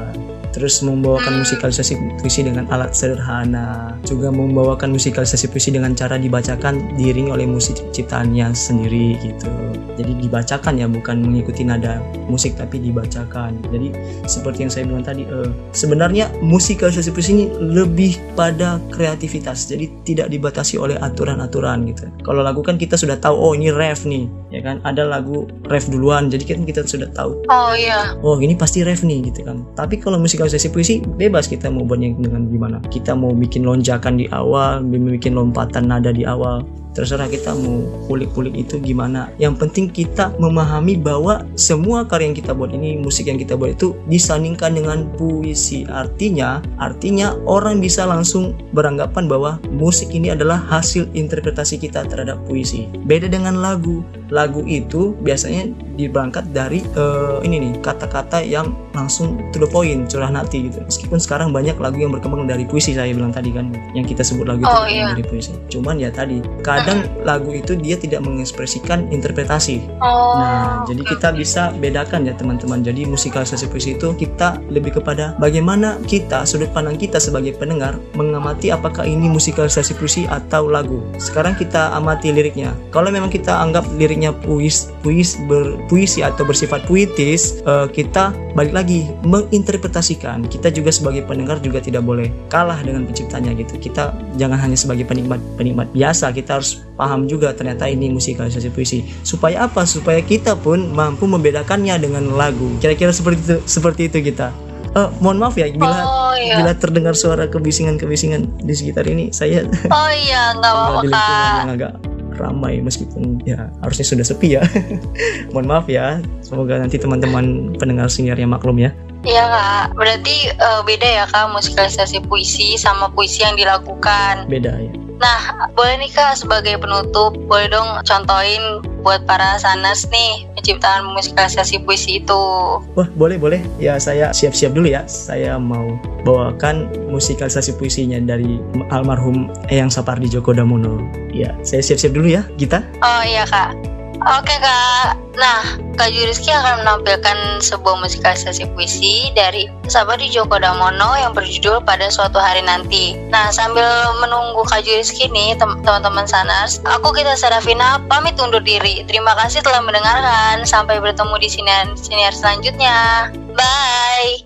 terus 0.53 0.79
membawakan 0.85 1.41
musikalisasi 1.41 2.21
puisi 2.21 2.45
dengan 2.45 2.69
alat 2.69 2.93
sederhana. 2.93 3.97
Juga 4.05 4.29
membawakan 4.29 4.93
musikalisasi 4.93 5.49
puisi 5.49 5.73
dengan 5.73 5.97
cara 5.97 6.21
dibacakan 6.21 6.93
diiringi 6.95 7.33
oleh 7.33 7.49
musik 7.49 7.81
ciptaannya 7.89 8.53
sendiri 8.53 9.17
gitu. 9.19 9.49
Jadi 9.97 10.13
dibacakan 10.21 10.77
ya 10.77 10.85
bukan 10.85 11.25
mengikuti 11.25 11.65
nada 11.65 11.97
musik 12.29 12.53
tapi 12.53 12.77
dibacakan. 12.77 13.57
Jadi 13.73 13.93
seperti 14.29 14.69
yang 14.69 14.71
saya 14.71 14.83
bilang 14.85 15.01
tadi 15.01 15.25
uh, 15.25 15.49
sebenarnya 15.73 16.29
musikalisasi 16.45 17.09
puisi 17.09 17.31
ini 17.33 17.45
lebih 17.57 18.21
pada 18.37 18.77
kreativitas. 18.93 19.65
Jadi 19.65 19.89
tidak 20.05 20.29
dibatasi 20.29 20.77
oleh 20.77 21.01
aturan-aturan 21.01 21.89
gitu. 21.89 22.05
Kalau 22.21 22.45
lagu 22.45 22.61
kan 22.61 22.77
kita 22.77 22.93
sudah 22.93 23.17
tahu 23.17 23.33
oh 23.33 23.51
ini 23.57 23.73
ref 23.73 24.05
nih 24.05 24.29
ya 24.53 24.61
kan? 24.61 24.77
Ada 24.85 25.09
lagu 25.09 25.49
ref 25.65 25.89
duluan 25.89 26.29
jadi 26.29 26.45
kan 26.45 26.61
kita 26.69 26.85
sudah 26.85 27.09
tahu. 27.17 27.41
Oh 27.49 27.73
iya. 27.73 28.13
Oh 28.21 28.37
ini 28.37 28.53
pasti 28.53 28.85
ref 28.85 29.01
nih 29.01 29.33
gitu 29.33 29.45
kan. 29.49 29.65
Tapi 29.73 29.97
kalau 29.97 30.21
musik 30.21 30.42
musikalisasi 30.43 30.75
puisi 30.75 30.95
bebas 31.15 31.47
kita 31.47 31.71
mau 31.71 31.87
buatnya 31.87 32.19
dengan 32.19 32.51
gimana. 32.51 32.77
Kita 32.91 33.15
mau 33.15 33.31
bikin 33.31 33.63
lonjakan 33.63 34.19
di 34.19 34.27
awal 34.35 34.83
bikin 34.83 35.39
lompatan 35.39 35.87
nada 35.87 36.11
di 36.11 36.27
awal 36.27 36.67
terserah 36.93 37.27
kita 37.27 37.57
mau 37.57 37.83
kulik-kulik 38.07 38.53
itu 38.53 38.77
gimana. 38.79 39.33
Yang 39.41 39.65
penting 39.65 39.85
kita 39.89 40.31
memahami 40.37 40.95
bahwa 40.97 41.43
semua 41.57 42.05
karya 42.05 42.31
yang 42.31 42.37
kita 42.37 42.51
buat 42.53 42.71
ini 42.71 43.01
musik 43.01 43.27
yang 43.27 43.41
kita 43.41 43.57
buat 43.57 43.75
itu 43.75 43.97
disandingkan 44.07 44.77
dengan 44.77 45.09
puisi. 45.17 45.83
Artinya 45.89 46.61
artinya 46.77 47.35
orang 47.49 47.81
bisa 47.81 48.05
langsung 48.05 48.55
beranggapan 48.71 49.25
bahwa 49.25 49.57
musik 49.73 50.13
ini 50.13 50.31
adalah 50.31 50.61
hasil 50.69 51.09
interpretasi 51.17 51.81
kita 51.81 52.05
terhadap 52.05 52.39
puisi. 52.45 52.87
Beda 53.03 53.27
dengan 53.27 53.59
lagu. 53.59 54.05
Lagu 54.33 54.65
itu 54.65 55.13
biasanya 55.21 55.69
diberangkat 55.93 56.49
dari 56.57 56.81
uh, 56.97 57.37
ini 57.45 57.69
nih 57.69 57.73
kata-kata 57.85 58.41
yang 58.41 58.73
langsung 58.97 59.37
to 59.53 59.61
the 59.61 59.69
point 59.69 60.09
curah 60.09 60.29
hati 60.29 60.69
gitu. 60.69 60.81
Meskipun 60.85 61.21
sekarang 61.21 61.49
banyak 61.53 61.77
lagu 61.77 62.01
yang 62.01 62.09
berkembang 62.09 62.49
dari 62.49 62.65
puisi 62.65 62.97
saya 62.97 63.13
bilang 63.13 63.29
tadi 63.29 63.53
kan 63.53 63.69
yang 63.93 64.05
kita 64.05 64.25
sebut 64.25 64.49
lagu 64.49 64.65
oh, 64.65 64.89
itu 64.89 64.97
iya. 64.97 65.13
dari 65.13 65.25
puisi. 65.25 65.53
Cuman 65.69 66.01
ya 66.01 66.09
tadi 66.09 66.41
kadang 66.65 66.82
lagu 67.23 67.51
itu 67.55 67.73
dia 67.79 67.95
tidak 67.95 68.23
mengekspresikan 68.23 69.07
interpretasi. 69.09 69.85
Oh. 70.03 70.39
nah 70.39 70.83
jadi 70.87 71.01
kita 71.15 71.29
bisa 71.35 71.71
bedakan 71.77 72.27
ya 72.27 72.33
teman-teman. 72.35 72.83
Jadi 72.83 73.07
musikalisasi 73.07 73.71
puisi 73.71 73.95
itu 73.95 74.11
kita 74.15 74.59
lebih 74.67 74.99
kepada 74.99 75.35
bagaimana 75.39 75.97
kita 76.05 76.43
sudut 76.43 76.69
pandang 76.75 76.99
kita 76.99 77.17
sebagai 77.17 77.55
pendengar 77.55 77.97
mengamati 78.17 78.69
apakah 78.69 79.07
ini 79.07 79.31
musikalisasi 79.31 79.95
puisi 79.97 80.23
atau 80.27 80.67
lagu. 80.67 80.99
Sekarang 81.17 81.55
kita 81.55 81.95
amati 81.95 82.33
liriknya. 82.35 82.75
Kalau 82.91 83.09
memang 83.09 83.31
kita 83.31 83.53
anggap 83.63 83.87
liriknya 83.95 84.35
puis 84.35 84.89
puis 85.03 85.27
berpuisi 85.47 86.23
atau 86.23 86.43
bersifat 86.47 86.83
puitis 86.87 87.63
uh, 87.67 87.87
kita 87.87 88.35
balik 88.53 88.73
lagi 88.73 89.09
menginterpretasikan. 89.25 90.45
Kita 90.47 90.69
juga 90.69 90.93
sebagai 90.93 91.25
pendengar 91.25 91.59
juga 91.59 91.81
tidak 91.81 92.05
boleh 92.05 92.29
kalah 92.49 92.79
dengan 92.81 93.05
penciptanya 93.09 93.53
gitu. 93.57 93.77
Kita 93.77 94.13
jangan 94.37 94.57
hanya 94.61 94.77
sebagai 94.77 95.05
penikmat 95.05 95.41
penikmat 95.57 95.89
biasa. 95.93 96.33
Kita 96.33 96.61
harus 96.61 96.72
paham 96.95 97.25
juga 97.25 97.51
ternyata 97.53 97.89
ini 97.89 98.09
musikalisasi 98.13 98.69
puisi 98.73 99.05
supaya 99.25 99.65
apa 99.65 99.83
supaya 99.83 100.21
kita 100.21 100.53
pun 100.57 100.93
mampu 100.93 101.25
membedakannya 101.25 101.97
dengan 101.97 102.33
lagu 102.37 102.69
kira-kira 102.79 103.09
seperti 103.09 103.41
itu 103.41 103.57
seperti 103.65 104.01
itu 104.09 104.19
kita 104.33 104.53
Uh, 104.93 105.09
mohon 105.25 105.41
maaf 105.41 105.57
ya 105.57 105.65
bila 105.73 106.05
Oh, 106.05 106.37
iya. 106.37 106.61
bila 106.61 106.77
terdengar 106.77 107.17
suara 107.17 107.49
kebisingan-kebisingan 107.49 108.61
di 108.61 108.73
sekitar 108.77 109.09
ini 109.09 109.33
saya 109.33 109.65
Oh 109.89 110.11
iya, 110.13 110.53
nggak 110.53 110.69
apa-apa 110.69 111.25
agak 111.73 111.93
ramai 112.37 112.77
meskipun 112.81 113.41
ya 113.41 113.73
harusnya 113.81 114.05
sudah 114.05 114.25
sepi 114.25 114.57
ya. 114.57 114.61
Mohon 115.53 115.65
maaf 115.65 115.85
ya. 115.89 116.21
Semoga 116.45 116.77
nanti 116.77 117.01
teman-teman 117.01 117.73
pendengar 117.77 118.09
seniornya 118.09 118.45
maklum 118.45 118.77
ya. 118.81 118.93
Iya 119.23 119.43
kak, 119.47 119.85
berarti 119.95 120.51
eh, 120.51 120.81
beda 120.83 121.07
ya 121.07 121.23
kak 121.31 121.47
musikalisasi 121.55 122.27
puisi 122.27 122.75
sama 122.75 123.07
puisi 123.09 123.41
yang 123.41 123.55
dilakukan. 123.55 124.45
Beda 124.51 124.77
ya. 124.77 124.93
Nah, 125.23 125.71
boleh 125.71 126.03
nih 126.03 126.11
kak 126.11 126.35
sebagai 126.35 126.75
penutup, 126.83 127.31
boleh 127.47 127.71
dong 127.71 127.87
contohin 128.03 128.83
buat 129.07 129.23
para 129.23 129.55
sanas 129.55 130.03
nih 130.11 130.43
penciptaan 130.51 131.07
musikalisasi 131.15 131.79
puisi 131.87 132.19
itu. 132.19 132.43
Wah, 132.83 133.07
boleh 133.15 133.39
boleh. 133.39 133.63
Ya 133.79 133.95
saya 134.03 134.35
siap-siap 134.35 134.75
dulu 134.75 134.91
ya. 134.91 135.07
Saya 135.07 135.55
mau 135.55 135.95
bawakan 136.27 136.91
musikalisasi 137.07 137.79
puisinya 137.79 138.19
dari 138.19 138.59
almarhum 138.91 139.47
Eyang 139.71 139.87
Sapardi 139.87 140.27
Djoko 140.27 140.51
Damono. 140.51 140.99
Ya, 141.31 141.55
saya 141.63 141.79
siap-siap 141.79 142.11
dulu 142.11 142.27
ya, 142.27 142.43
Gita. 142.59 142.83
Oh 142.99 143.23
iya 143.23 143.47
kak. 143.47 143.92
Oke 144.23 144.55
kak. 144.55 145.19
Nah, 145.33 145.65
Kak 145.97 146.13
Juriski 146.13 146.53
akan 146.53 146.85
menampilkan 146.85 147.57
sebuah 147.57 148.05
musikalisasi 148.05 148.69
puisi 148.77 149.33
dari 149.33 149.65
Sapardi 149.89 150.29
Djoko 150.29 150.61
Damono 150.61 151.17
yang 151.17 151.33
berjudul 151.33 151.81
Pada 151.81 152.07
Suatu 152.13 152.37
Hari 152.37 152.61
Nanti. 152.61 153.17
Nah, 153.33 153.49
sambil 153.49 153.85
menunggu 154.21 154.61
Kak 154.63 154.85
Juriski 154.85 155.27
nih, 155.33 155.57
tem- 155.57 155.81
teman-teman 155.81 156.29
Sanars, 156.29 156.79
aku 156.85 157.11
kita 157.17 157.33
Serafina 157.33 157.97
pamit 158.05 158.37
undur 158.37 158.61
diri. 158.61 159.01
Terima 159.09 159.33
kasih 159.33 159.65
telah 159.65 159.81
mendengarkan. 159.81 160.63
Sampai 160.63 161.01
bertemu 161.01 161.35
di 161.41 161.49
siniar, 161.49 161.85
siniar 161.97 162.33
selanjutnya. 162.33 163.29
Bye. 163.57 164.42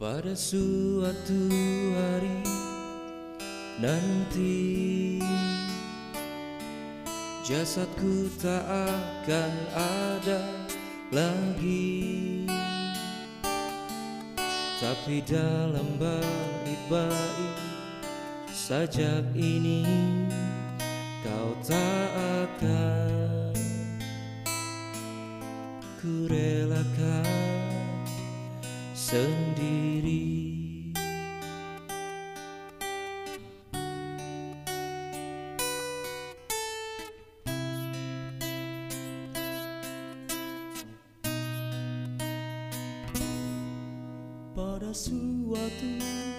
Pada 0.00 0.32
suatu 0.32 1.52
hari 1.92 2.40
nanti. 3.84 5.20
Jasadku 7.44 8.32
tak 8.40 8.64
akan 8.64 9.52
ada 9.76 10.40
lagi. 11.12 12.48
Tapi 14.80 15.20
dalam 15.20 16.00
bait-bait 16.00 17.60
sajak 18.56 19.28
ini 19.36 19.84
Kau 21.20 21.52
tak 21.60 22.08
akan 22.48 23.52
kurelakan 26.00 27.28
sendiri 28.96 29.49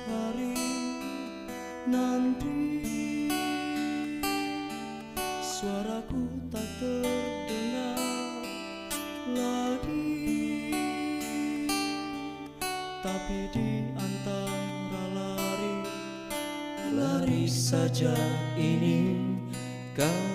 hari 0.06 0.54
nanti. 1.90 2.86
Suaraku 5.42 6.26
tak 6.54 6.68
terdengar 6.78 8.02
lagi. 9.34 10.20
Tapi 13.02 13.40
di 13.50 13.70
antara 13.98 15.04
lari 15.10 15.78
Lari 16.92 17.48
saja 17.48 18.14
ini 18.60 19.16
kau 19.96 20.31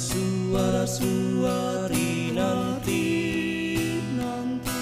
Hari 0.00 0.16
nanti 2.32 3.04
nanti. 4.16 4.80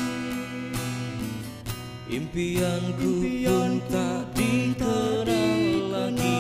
Impianku 2.07 3.27
pun 3.43 3.83
tak 3.91 4.31
dikenal 4.39 5.91
lagi. 5.91 6.39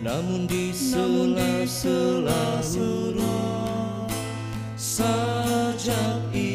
Namun 0.00 0.48
di 0.48 0.72
sela-sela 0.72 2.40
sajak 4.80 6.24
ini 6.32 6.51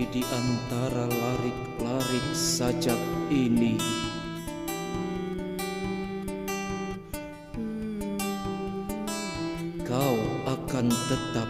berdiri 0.00 0.08
di 0.08 0.24
antara 0.32 1.04
larik-larik 1.04 2.24
sajak 2.32 2.96
ini. 3.28 3.76
Hmm. 7.52 8.16
Kau 9.84 10.16
akan 10.48 10.88
tetap 10.88 11.48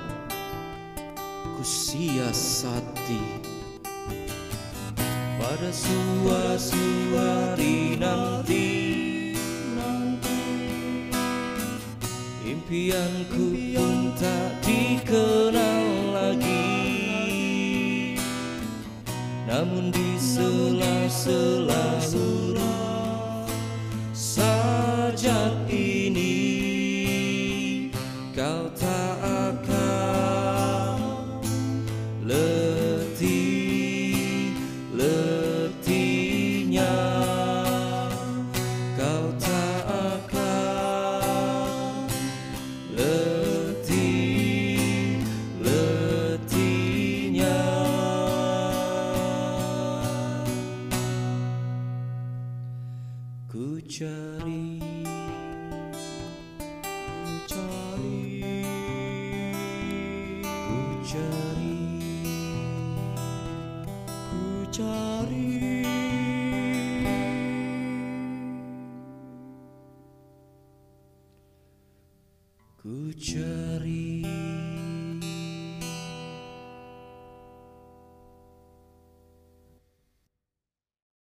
kusiasati 1.58 3.22
pada 5.38 5.70
suasuari 5.70 6.74
nanti, 8.02 8.66
nanti 9.78 10.42
impianku. 12.50 13.49